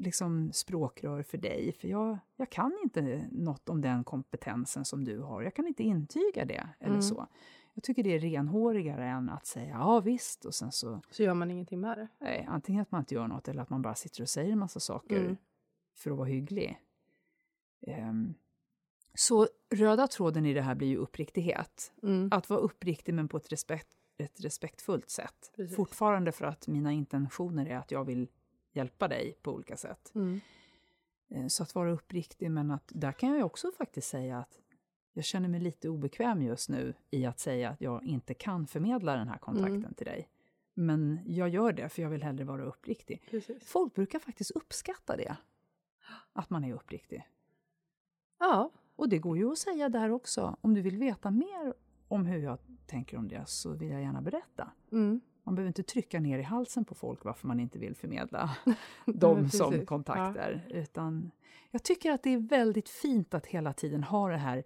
[0.00, 5.18] liksom språkrör för dig, för jag, jag kan inte något om den kompetensen som du
[5.18, 5.42] har.
[5.42, 7.02] Jag kan inte intyga det, eller mm.
[7.02, 7.26] så.
[7.74, 11.00] Jag tycker det är renhårigare än att säga ja visst och sen så...
[11.10, 12.08] Så gör man ingenting med det?
[12.18, 14.58] Nej, antingen att man inte gör något eller att man bara sitter och säger en
[14.58, 15.36] massa saker mm.
[15.94, 16.80] för att vara hygglig.
[17.86, 18.34] Um,
[19.14, 21.92] så röda tråden i det här blir ju uppriktighet.
[22.02, 22.28] Mm.
[22.32, 25.52] Att vara uppriktig men på ett, respekt, ett respektfullt sätt.
[25.56, 25.76] Precis.
[25.76, 28.28] Fortfarande för att mina intentioner är att jag vill
[28.72, 30.12] hjälpa dig på olika sätt.
[30.14, 30.40] Mm.
[31.28, 34.60] Ehm, så att vara uppriktig, men att där kan jag också faktiskt säga att
[35.14, 39.16] jag känner mig lite obekväm just nu i att säga att jag inte kan förmedla
[39.16, 39.94] den här kontakten mm.
[39.94, 40.28] till dig.
[40.74, 43.26] Men jag gör det, för jag vill hellre vara uppriktig.
[43.30, 43.64] Precis.
[43.64, 45.36] Folk brukar faktiskt uppskatta det,
[46.32, 47.28] att man är uppriktig.
[48.38, 48.70] Ja.
[48.96, 50.56] Och det går ju att säga där också.
[50.60, 51.74] Om du vill veta mer
[52.08, 54.70] om hur jag tänker om det, så vill jag gärna berätta.
[54.92, 55.20] Mm.
[55.42, 58.56] Man behöver inte trycka ner i halsen på folk varför man inte vill förmedla
[59.06, 60.66] dem som kontakter.
[60.68, 60.76] Ja.
[60.76, 61.30] Utan
[61.70, 64.64] jag tycker att det är väldigt fint att hela tiden ha det här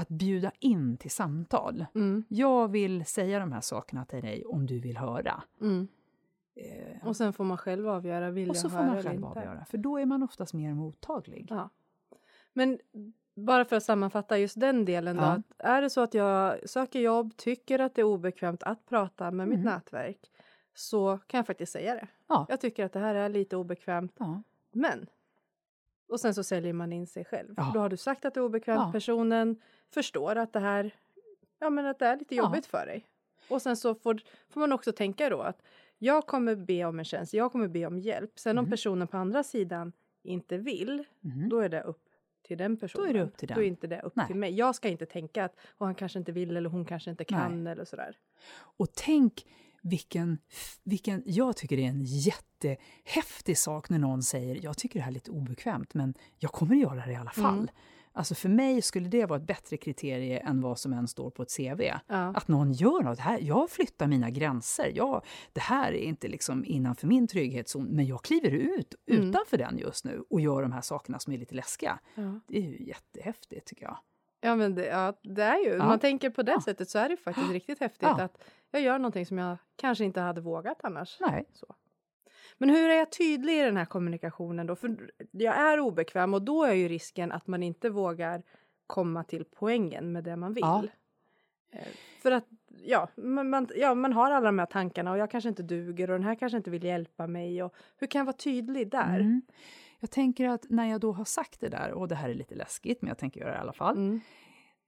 [0.00, 1.86] att bjuda in till samtal.
[1.94, 2.24] Mm.
[2.28, 5.42] Jag vill säga de här sakerna till dig om du vill höra.
[5.60, 5.88] Mm.
[6.54, 9.78] Eh, och sen får man själv avgöra, vill och så får man själv avgöra, för
[9.78, 11.46] då är man oftast mer mottaglig.
[11.50, 11.70] Ja.
[12.52, 12.78] Men
[13.34, 17.00] bara för att sammanfatta just den delen då, att är det så att jag söker
[17.00, 19.48] jobb, tycker att det är obekvämt att prata med mm.
[19.48, 20.30] mitt nätverk,
[20.74, 22.08] så kan jag faktiskt säga det.
[22.28, 22.46] Ja.
[22.48, 24.42] Jag tycker att det här är lite obekvämt, ja.
[24.72, 25.06] men
[26.10, 27.54] och sen så säljer man in sig själv.
[27.56, 27.70] Ja.
[27.74, 28.92] Då har du sagt att det är obekvämt, ja.
[28.92, 30.94] personen förstår att det här
[31.58, 32.78] ja, men att det är lite jobbigt ja.
[32.78, 33.06] för dig.
[33.48, 35.62] Och sen så får, får man också tänka då att
[35.98, 38.38] jag kommer be om en tjänst, jag kommer be om hjälp.
[38.38, 38.64] Sen mm.
[38.64, 39.92] om personen på andra sidan
[40.22, 41.48] inte vill, mm.
[41.48, 42.08] då är det upp
[42.42, 43.04] till den personen.
[43.04, 43.54] Då är det upp till den.
[43.54, 44.26] Då är inte det upp Nej.
[44.26, 44.54] till mig.
[44.54, 47.64] Jag ska inte tänka att och han kanske inte vill eller hon kanske inte kan
[47.64, 47.72] Nej.
[47.72, 48.18] eller sådär.
[48.52, 49.46] Och tänk
[49.82, 50.38] vilken,
[50.84, 55.10] vilken, jag tycker det är en jättehäftig sak när någon säger jag tycker det här
[55.10, 57.58] är lite obekvämt men jag kommer att göra det i alla fall.
[57.58, 57.68] Mm.
[58.12, 61.42] Alltså för mig skulle det vara ett bättre kriterie än vad som än står på
[61.42, 61.82] ett CV.
[61.82, 62.16] Ja.
[62.36, 63.18] Att någon gör något.
[63.18, 64.92] Här, jag flyttar mina gränser.
[64.94, 69.28] Jag, det här är inte liksom innanför min trygghetszon, men jag kliver ut mm.
[69.28, 71.98] utanför den just nu och gör de här sakerna som är lite läskiga.
[72.14, 72.40] Ja.
[72.46, 73.98] Det är ju jättehäftigt tycker jag.
[74.40, 75.86] Ja, men det, ja, det är ju, ja.
[75.86, 79.26] man tänker på det sättet så är det faktiskt riktigt häftigt att jag gör någonting
[79.26, 81.16] som jag kanske inte hade vågat annars.
[81.20, 81.44] Nej.
[81.52, 81.74] Så.
[82.58, 84.76] Men hur är jag tydlig i den här kommunikationen då?
[84.76, 88.42] För jag är obekväm och då är ju risken att man inte vågar
[88.86, 90.62] komma till poängen med det man vill.
[90.62, 90.84] Ja.
[91.72, 91.88] Eh,
[92.22, 95.48] för att ja man, man, ja, man har alla de här tankarna och jag kanske
[95.48, 97.62] inte duger och den här kanske inte vill hjälpa mig.
[97.62, 99.20] Och hur kan jag vara tydlig där?
[99.20, 99.42] Mm.
[100.00, 102.54] Jag tänker att när jag då har sagt det där, och det här är lite
[102.54, 103.96] läskigt men jag tänker göra det i alla fall.
[103.96, 104.20] Mm.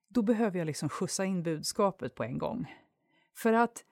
[0.08, 2.66] Då behöver jag liksom skjutsa in budskapet på en gång.
[3.34, 3.84] För att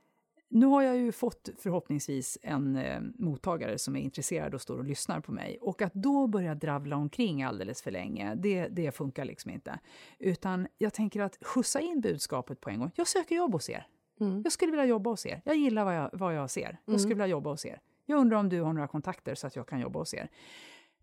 [0.53, 4.85] nu har jag ju fått förhoppningsvis en eh, mottagare som är intresserad och står och
[4.85, 5.59] lyssnar på mig.
[5.61, 9.79] Och att då börja dravla omkring alldeles för länge, det, det funkar liksom inte.
[10.18, 12.90] Utan jag tänker att skjutsa in budskapet på en gång.
[12.94, 13.87] Jag söker jobb hos er.
[14.20, 14.42] Mm.
[14.42, 15.42] Jag skulle vilja jobba hos er.
[15.44, 16.79] Jag gillar vad jag, vad jag ser.
[16.85, 17.18] Jag skulle mm.
[17.18, 17.81] vilja jobba hos er.
[18.07, 20.29] Jag undrar om du har några kontakter så att jag kan jobba hos er.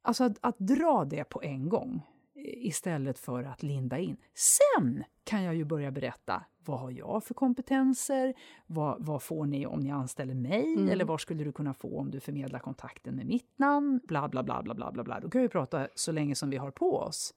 [0.02, 2.02] Alltså att, att dra det på en gång
[2.44, 4.18] istället för att linda in.
[4.34, 8.34] Sen kan jag ju börja berätta vad har jag för kompetenser?
[8.66, 10.74] Vad, vad får ni om ni anställer mig?
[10.74, 10.90] Mm.
[10.90, 14.00] Eller vad skulle du kunna få om du förmedlar kontakten med mitt namn?
[14.04, 15.20] Bla, bla, bla, bla, bla, bla, bla.
[15.20, 17.34] Då kan vi prata så länge som vi har på oss.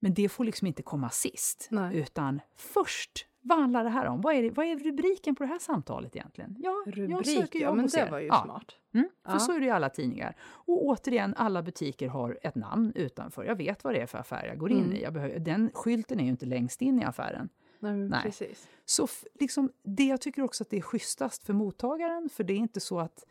[0.00, 1.96] Men det får liksom inte komma sist, Nej.
[1.96, 4.20] utan först vad handlar det här om?
[4.20, 6.56] Vad är, det, vad är rubriken på det här samtalet egentligen?
[6.58, 8.10] Ja, Rubrik, jag söker jobb ja, men det er.
[8.10, 8.42] var ju ja.
[8.44, 8.76] smart.
[8.94, 9.38] Mm, för ja.
[9.38, 10.36] så är det i alla tidningar.
[10.40, 13.44] Och återigen, alla butiker har ett namn utanför.
[13.44, 14.96] Jag vet vad det är för affär jag går in mm.
[14.96, 15.02] i.
[15.02, 17.48] Jag behöver, den skylten är ju inte längst in i affären.
[17.78, 18.22] Nej, Nej.
[18.22, 18.68] Precis.
[18.84, 22.58] Så liksom, det jag tycker också att det är schysstast för mottagaren, för det är
[22.58, 23.24] inte så att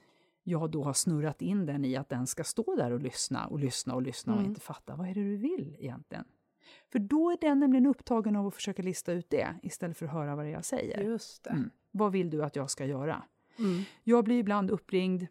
[0.44, 3.60] jag då har snurrat in den i att den ska stå där och lyssna och
[3.60, 4.44] lyssna och lyssna mm.
[4.44, 6.26] och inte fatta vad är det du vill egentligen.
[6.92, 10.12] För då är den nämligen upptagen av att försöka lista ut det istället för att
[10.12, 11.02] höra vad det är jag säger.
[11.02, 11.50] Just det.
[11.50, 11.70] Mm.
[11.92, 13.24] Vad vill du att jag ska göra?
[13.60, 13.84] Mm.
[14.04, 15.28] Jag blir ibland uppringd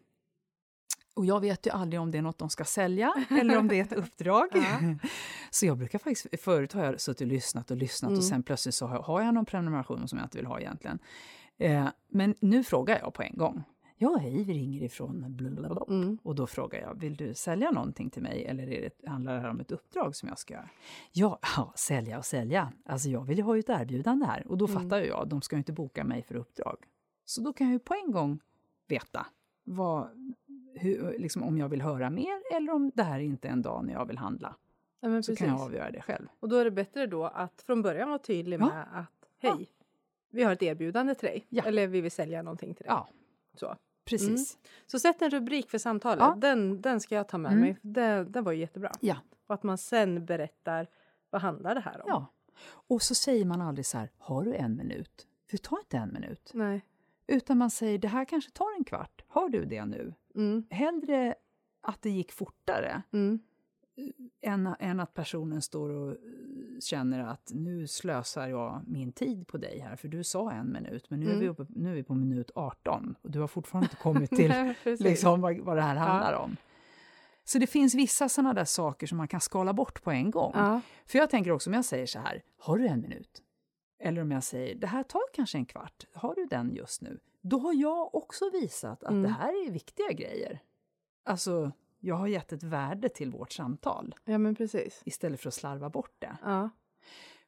[1.15, 3.79] och jag vet ju aldrig om det är något de ska sälja eller om det
[3.79, 4.49] är ett uppdrag.
[5.51, 8.17] så jag brukar faktiskt, förut har jag suttit och lyssnat och lyssnat mm.
[8.17, 10.99] och sen plötsligt så har jag någon prenumeration som jag inte vill ha egentligen.
[11.57, 13.63] Eh, men nu frågar jag på en gång.
[13.99, 15.85] Ja, hej, vi ringer ifrån blablabla.
[15.87, 16.17] Mm.
[16.23, 19.39] Och då frågar jag, vill du sälja någonting till mig eller är det, handlar det
[19.39, 20.69] här om ett uppdrag som jag ska göra?
[21.11, 22.73] Ja, ja, sälja och sälja.
[22.85, 24.47] Alltså jag vill ju ha ett erbjudande här.
[24.47, 24.81] Och då mm.
[24.81, 26.77] fattar jag, de ska ju inte boka mig för uppdrag.
[27.25, 28.39] Så då kan jag ju på en gång
[28.87, 29.25] veta
[29.63, 30.09] vad,
[30.75, 33.85] hur, liksom om jag vill höra mer eller om det här inte är en dag
[33.85, 34.55] när jag vill handla.
[34.99, 35.39] Ja, så precis.
[35.39, 36.27] kan jag avgöra det själv.
[36.39, 38.99] Och då är det bättre då att från början vara tydlig med ja.
[38.99, 39.85] att hej, ja.
[40.29, 41.47] vi har ett erbjudande till dig.
[41.65, 42.93] Eller vi vill sälja någonting till dig.
[42.93, 43.07] Ja.
[43.53, 43.75] Så.
[44.07, 44.55] Precis.
[44.55, 44.63] Mm.
[44.87, 46.19] Så sätt en rubrik för samtalet.
[46.19, 46.35] Ja.
[46.37, 47.61] Den, den ska jag ta med mm.
[47.61, 47.77] mig.
[47.81, 48.91] Den, den var ju jättebra.
[48.99, 49.17] Ja.
[49.47, 50.87] Och att man sen berättar
[51.29, 52.07] vad handlar det här om.
[52.07, 52.25] Ja.
[52.67, 55.27] Och så säger man aldrig så här, har du en minut?
[55.45, 56.51] För det tar inte en minut.
[56.53, 56.85] Nej.
[57.27, 59.23] Utan man säger, det här kanske tar en kvart.
[59.27, 60.13] Har du det nu?
[60.35, 60.65] Mm.
[60.69, 61.35] Hellre
[61.81, 63.39] att det gick fortare mm.
[64.41, 66.17] Än, än att personen står och
[66.79, 71.09] känner att nu slösar jag min tid på dig här, för du sa en minut,
[71.09, 71.37] men nu, mm.
[71.37, 74.29] är, vi uppe, nu är vi på minut 18 och du har fortfarande inte kommit
[74.29, 76.39] till liksom, vad, vad det här handlar ja.
[76.39, 76.57] om.
[77.43, 80.51] Så det finns vissa sådana där saker som man kan skala bort på en gång.
[80.55, 80.81] Ja.
[81.05, 83.41] För jag tänker också om jag säger så här, har du en minut?
[83.99, 87.19] Eller om jag säger, det här tar kanske en kvart, har du den just nu?
[87.41, 89.23] Då har jag också visat att mm.
[89.23, 90.59] det här är viktiga grejer.
[91.25, 94.15] Alltså, jag har gett ett värde till vårt samtal.
[94.25, 95.01] Ja, men precis.
[95.05, 96.37] Istället för att slarva bort det.
[96.43, 96.69] Ja.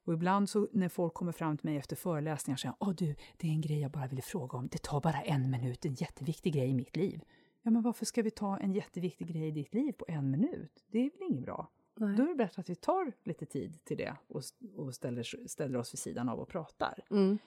[0.04, 3.16] Och ibland så när folk kommer fram till mig efter föreläsningar och säger Åh du,
[3.38, 4.68] det är en grej jag bara ville fråga om.
[4.68, 7.22] Det tar bara en minut, en jätteviktig grej i mitt liv.
[7.62, 10.84] Ja, men varför ska vi ta en jätteviktig grej i ditt liv på en minut?
[10.88, 11.68] Det är väl inget bra?
[11.96, 12.18] Nej.
[12.18, 14.42] Då är det bättre att vi tar lite tid till det och,
[14.76, 17.00] och ställer, ställer oss vid sidan av och pratar.
[17.10, 17.38] Mm.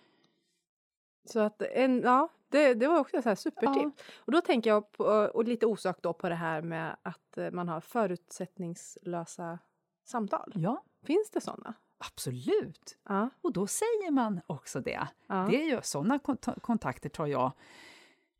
[1.24, 3.94] Så att en, ja, det, det var också ett supertips.
[3.98, 4.04] Ja.
[4.18, 7.50] Och då tänker jag, på, och lite osökt då på det här med att eh,
[7.50, 9.58] man har förutsättningslösa
[10.04, 10.52] samtal.
[10.54, 10.84] Ja.
[11.02, 11.74] Finns det sådana?
[11.98, 12.98] Absolut!
[13.08, 13.30] Ja.
[13.40, 15.08] Och då säger man också det.
[15.26, 15.46] Ja.
[15.50, 16.18] det är ju, sådana
[16.60, 17.52] kontakter tar jag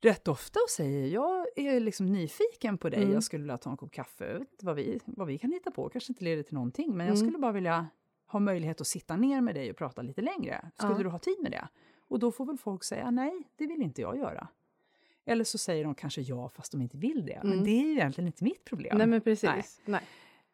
[0.01, 3.15] rätt ofta och säger jag är liksom nyfiken på dig, mm.
[3.15, 6.13] jag skulle vilja ta en kopp kaffe, vad vi, vad vi kan hitta på, kanske
[6.13, 7.27] inte leder till någonting, men jag mm.
[7.27, 7.87] skulle bara vilja
[8.27, 10.71] ha möjlighet att sitta ner med dig och prata lite längre.
[10.77, 11.03] Skulle ja.
[11.03, 11.69] du ha tid med det?
[12.13, 14.49] Och då får väl folk säga nej, det vill inte jag göra.
[15.25, 17.33] Eller så säger de kanske ja fast de inte vill det.
[17.33, 17.49] Mm.
[17.49, 18.99] Men det är ju egentligen inte mitt problem.
[18.99, 19.43] Nej, men precis.
[19.45, 19.65] Nej.
[19.85, 20.03] nej.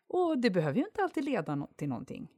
[0.07, 2.29] Och det behöver ju inte alltid leda till någonting.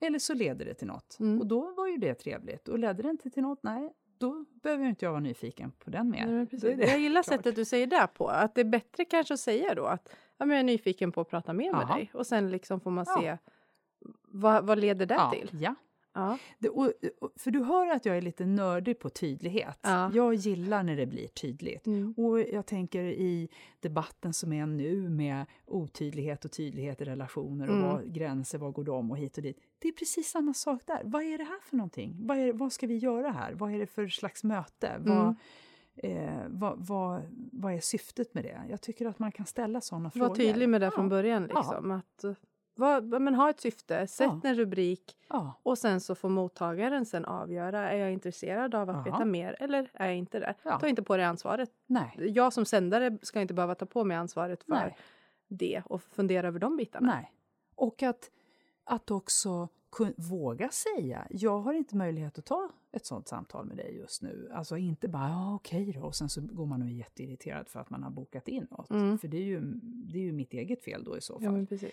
[0.00, 1.16] Eller så leder det till något.
[1.20, 1.40] Mm.
[1.40, 2.68] Och då var ju det trevligt.
[2.68, 6.10] Och ledde det inte till något, nej, då behöver inte jag vara nyfiken på den
[6.10, 6.26] mer.
[6.26, 6.78] Nej, precis.
[6.78, 7.36] Jag gillar klart.
[7.36, 10.46] sättet du säger det på, att det är bättre kanske att säga då att ja,
[10.46, 11.94] men jag är nyfiken på att prata mer med Aha.
[11.94, 13.20] dig och sen liksom får man ja.
[13.20, 13.38] se
[14.22, 15.30] vad, vad leder det ja.
[15.30, 15.50] till?
[15.62, 15.74] Ja,
[16.18, 16.38] Ja.
[16.58, 16.92] Det, och,
[17.36, 19.78] för du hör att jag är lite nördig på tydlighet.
[19.82, 20.10] Ja.
[20.14, 21.86] Jag gillar när det blir tydligt.
[21.86, 22.14] Mm.
[22.16, 23.48] Och jag tänker i
[23.80, 27.88] debatten som är nu med otydlighet och tydlighet i relationer och mm.
[27.88, 29.60] vad, gränser, vad går de och hit och dit.
[29.78, 31.00] Det är precis samma sak där.
[31.04, 32.16] Vad är det här för någonting?
[32.26, 33.52] Vad, är, vad ska vi göra här?
[33.52, 34.88] Vad är det för slags möte?
[34.88, 35.08] Mm.
[35.08, 35.34] Vad,
[35.96, 38.60] eh, vad, vad, vad är syftet med det?
[38.70, 40.28] Jag tycker att man kan ställa sådana frågor.
[40.28, 41.42] Var tydlig med det från början.
[41.42, 42.24] Liksom, att
[42.78, 44.48] vad, men ha ett syfte, sätt ja.
[44.48, 45.60] en rubrik ja.
[45.62, 47.90] och sen så får mottagaren sen avgöra.
[47.90, 49.04] Är jag intresserad av att Aha.
[49.04, 50.54] veta mer eller är jag inte det?
[50.62, 50.78] Ja.
[50.78, 51.70] Ta inte på dig ansvaret.
[51.86, 52.14] Nej.
[52.16, 54.96] Jag som sändare ska inte behöva ta på mig ansvaret för Nej.
[55.48, 57.14] det och fundera över de bitarna.
[57.14, 57.32] Nej.
[57.74, 58.30] Och att,
[58.84, 59.68] att också
[60.16, 64.50] våga säga, jag har inte möjlighet att ta ett sånt samtal med dig just nu.
[64.54, 67.80] Alltså inte bara, ja okej då, och sen så går man och är jätteirriterad för
[67.80, 68.90] att man har bokat in något.
[68.90, 69.18] Mm.
[69.18, 71.66] För det är, ju, det är ju mitt eget fel då i så fall.
[71.70, 71.92] Ja, Eh,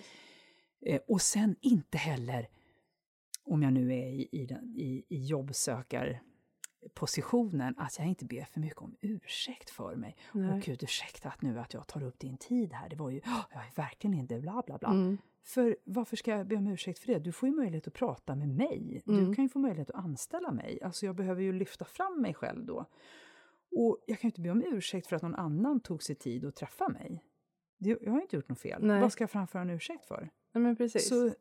[1.07, 2.47] och sen inte heller,
[3.43, 8.81] om jag nu är i, i, i, i jobbsökarpositionen, att jag inte ber för mycket
[8.81, 10.17] om ursäkt för mig.
[10.33, 13.21] Och gud, ursäkta att nu att jag tar upp din tid här, det var ju,
[13.51, 14.89] jag är verkligen inte bla bla bla.
[14.89, 15.17] Mm.
[15.43, 17.19] För varför ska jag be om ursäkt för det?
[17.19, 19.03] Du får ju möjlighet att prata med mig.
[19.07, 19.25] Mm.
[19.25, 20.79] Du kan ju få möjlighet att anställa mig.
[20.83, 22.85] Alltså jag behöver ju lyfta fram mig själv då.
[23.71, 26.45] Och jag kan ju inte be om ursäkt för att någon annan tog sig tid
[26.45, 27.23] att träffa mig.
[27.77, 28.85] Jag har inte gjort något fel.
[28.85, 29.01] Nej.
[29.01, 30.29] Vad ska jag framföra en ursäkt för?
[30.55, 31.09] Ja, men precis.
[31.09, 31.33] Så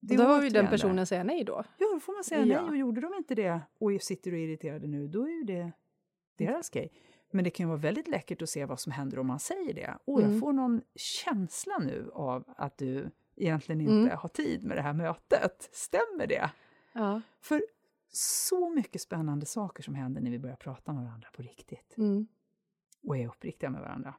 [0.00, 1.64] det då har ju den personen säga nej då.
[1.78, 2.60] Ja, då får man säga ja.
[2.60, 2.70] nej.
[2.70, 5.72] Och gjorde de inte det och sitter och är irriterade nu, då är ju det
[6.36, 6.92] deras grej.
[7.30, 9.74] Men det kan ju vara väldigt läckert att se vad som händer om man säger
[9.74, 9.98] det.
[10.04, 10.32] Och mm.
[10.32, 14.18] jag får någon känsla nu av att du egentligen inte mm.
[14.18, 15.68] har tid med det här mötet.
[15.72, 16.50] Stämmer det?
[16.92, 17.20] Ja.
[17.40, 17.62] För
[18.12, 21.96] så mycket spännande saker som händer när vi börjar prata med varandra på riktigt.
[21.96, 22.26] Mm.
[23.02, 24.14] Och är uppriktiga med varandra.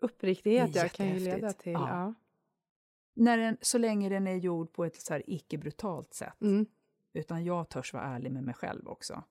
[0.00, 1.72] Uppriktighet ja, kan ju leda till...
[1.72, 1.88] Ja.
[1.88, 2.14] ja.
[3.14, 6.40] När den, så länge den är gjord på ett så här icke-brutalt sätt.
[6.40, 6.66] Mm.
[7.12, 9.22] Utan jag törs vara ärlig med mig själv också.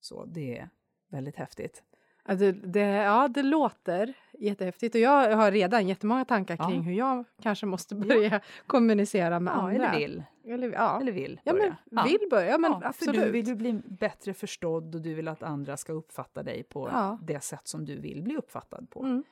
[0.00, 0.68] Så det är
[1.08, 1.82] väldigt häftigt.
[2.24, 6.82] Alltså, det, ja, det låter jättehäftigt och jag har redan jättemånga tankar kring ja.
[6.82, 8.40] hur jag kanske måste börja ja.
[8.66, 9.74] kommunicera med ja, andra.
[9.74, 10.24] Eller vill.
[10.44, 11.00] Eller, ja.
[11.00, 11.66] eller vill börja.
[11.66, 13.16] Ja, men vill börja, men absolut.
[13.16, 16.62] För du vill ju bli bättre förstådd och du vill att andra ska uppfatta dig
[16.62, 19.02] på det sätt som du vill bli uppfattad på.
[19.02, 19.24] Mm.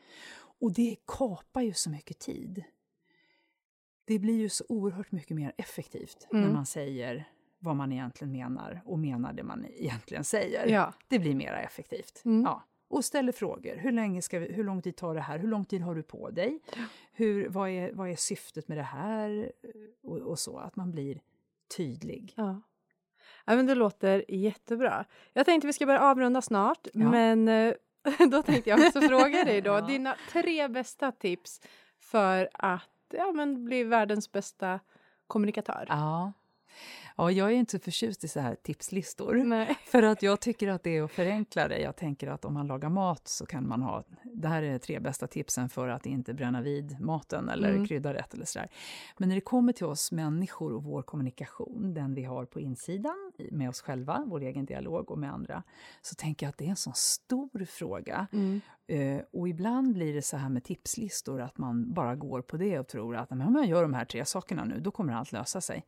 [0.61, 2.64] Och det kapar ju så mycket tid.
[4.11, 6.44] Det blir ju så oerhört mycket mer effektivt mm.
[6.44, 7.25] när man säger
[7.59, 10.66] vad man egentligen menar och menar det man egentligen säger.
[10.66, 10.92] Ja.
[11.09, 12.23] Det blir mer effektivt.
[12.25, 12.42] Mm.
[12.42, 12.62] Ja.
[12.88, 13.77] Och ställer frågor.
[13.77, 15.38] Hur, länge ska vi, hur lång tid tar det här?
[15.38, 16.61] Hur lång tid har du på dig?
[17.12, 19.53] Hur, vad, är, vad är syftet med det här?
[20.03, 21.20] Och, och så, att man blir
[21.77, 22.33] tydlig.
[22.37, 22.61] Ja.
[23.44, 25.05] ja, men det låter jättebra.
[25.33, 27.11] Jag tänkte vi ska börja avrunda snart, ja.
[27.11, 27.75] men eh,
[28.31, 31.61] då tänkte jag också fråga dig då, dina tre bästa tips
[31.99, 34.81] för att ja, men bli världens bästa
[35.27, 35.87] kommunikatör.
[35.88, 36.33] Ja.
[37.20, 39.35] Ja, jag är inte så förtjust i så här tipslistor.
[39.35, 39.78] Nej.
[39.85, 41.78] För att jag tycker att det är att förenkla det.
[41.78, 44.04] Jag tänker att om man lagar mat så kan man ha...
[44.22, 47.87] Det här är tre bästa tipsen för att inte bränna vid maten eller mm.
[47.87, 48.68] krydda rätt eller sådär.
[49.18, 53.33] Men när det kommer till oss människor och vår kommunikation, den vi har på insidan
[53.50, 55.62] med oss själva, vår egen dialog och med andra,
[56.02, 58.26] så tänker jag att det är en sån stor fråga.
[58.33, 58.61] Mm.
[58.92, 62.78] Uh, och ibland blir det så här med tipslistor att man bara går på det
[62.78, 65.61] och tror att om jag gör de här tre sakerna nu, då kommer allt lösa
[65.61, 65.85] sig.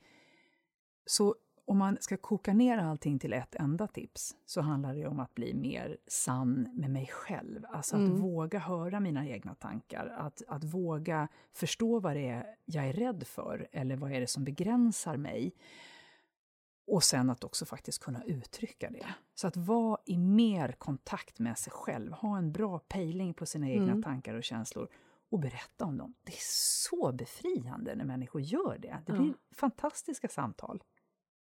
[1.06, 1.34] Så
[1.64, 5.34] om man ska koka ner allting till ett enda tips så handlar det om att
[5.34, 7.66] bli mer sann med mig själv.
[7.68, 8.20] Alltså att mm.
[8.20, 13.26] våga höra mina egna tankar, att, att våga förstå vad det är jag är rädd
[13.26, 15.52] för eller vad är det som begränsar mig.
[16.86, 19.06] Och sen att också faktiskt kunna uttrycka det.
[19.34, 23.70] Så att vara i mer kontakt med sig själv, ha en bra pejling på sina
[23.70, 24.02] egna mm.
[24.02, 24.88] tankar och känslor
[25.30, 26.14] och berätta om dem.
[26.22, 26.42] Det är
[26.88, 29.02] så befriande när människor gör det.
[29.06, 29.34] Det blir ja.
[29.54, 30.82] fantastiska samtal.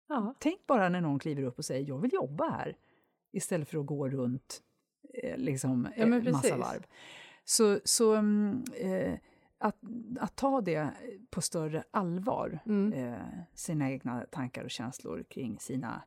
[0.07, 0.35] Ja.
[0.39, 2.77] Tänk bara när någon kliver upp och säger jag vill jobba här,
[3.31, 4.61] istället för att gå runt
[5.13, 6.85] eh, liksom, ja, eh, massa varv.
[7.45, 9.13] Så, så mm, eh,
[9.57, 9.77] att,
[10.19, 10.89] att ta det
[11.29, 12.93] på större allvar, mm.
[12.93, 13.19] eh,
[13.53, 16.03] sina egna tankar och känslor kring sina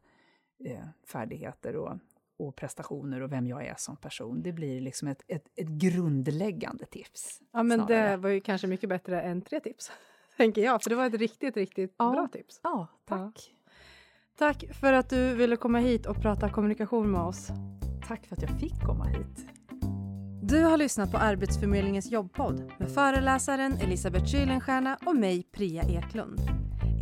[0.65, 1.99] eh, färdigheter och,
[2.37, 4.43] och prestationer och vem jag är som person.
[4.43, 7.41] Det blir liksom ett, ett, ett grundläggande tips.
[7.53, 8.11] Ja, men snarare.
[8.11, 9.93] det var ju kanske mycket bättre än tre tips,
[10.37, 10.83] tänker jag.
[10.83, 12.11] För det var ett riktigt, riktigt ja.
[12.11, 12.61] bra tips.
[12.63, 13.51] Ja, tack.
[13.51, 13.58] Ja.
[14.39, 17.49] Tack för att du ville komma hit och prata kommunikation med oss.
[18.09, 19.47] Tack för att jag fick komma hit.
[20.43, 26.41] Du har lyssnat på Arbetsförmedlingens jobbpodd med föreläsaren Elisabeth Kylenstierna och mig, Priya Eklund.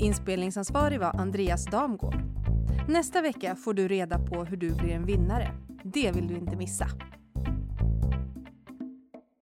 [0.01, 2.16] Inspelningsansvarig var Andreas Damgård.
[2.89, 5.51] Nästa vecka får du reda på hur du blir en vinnare
[5.84, 6.89] Det vill du inte missa.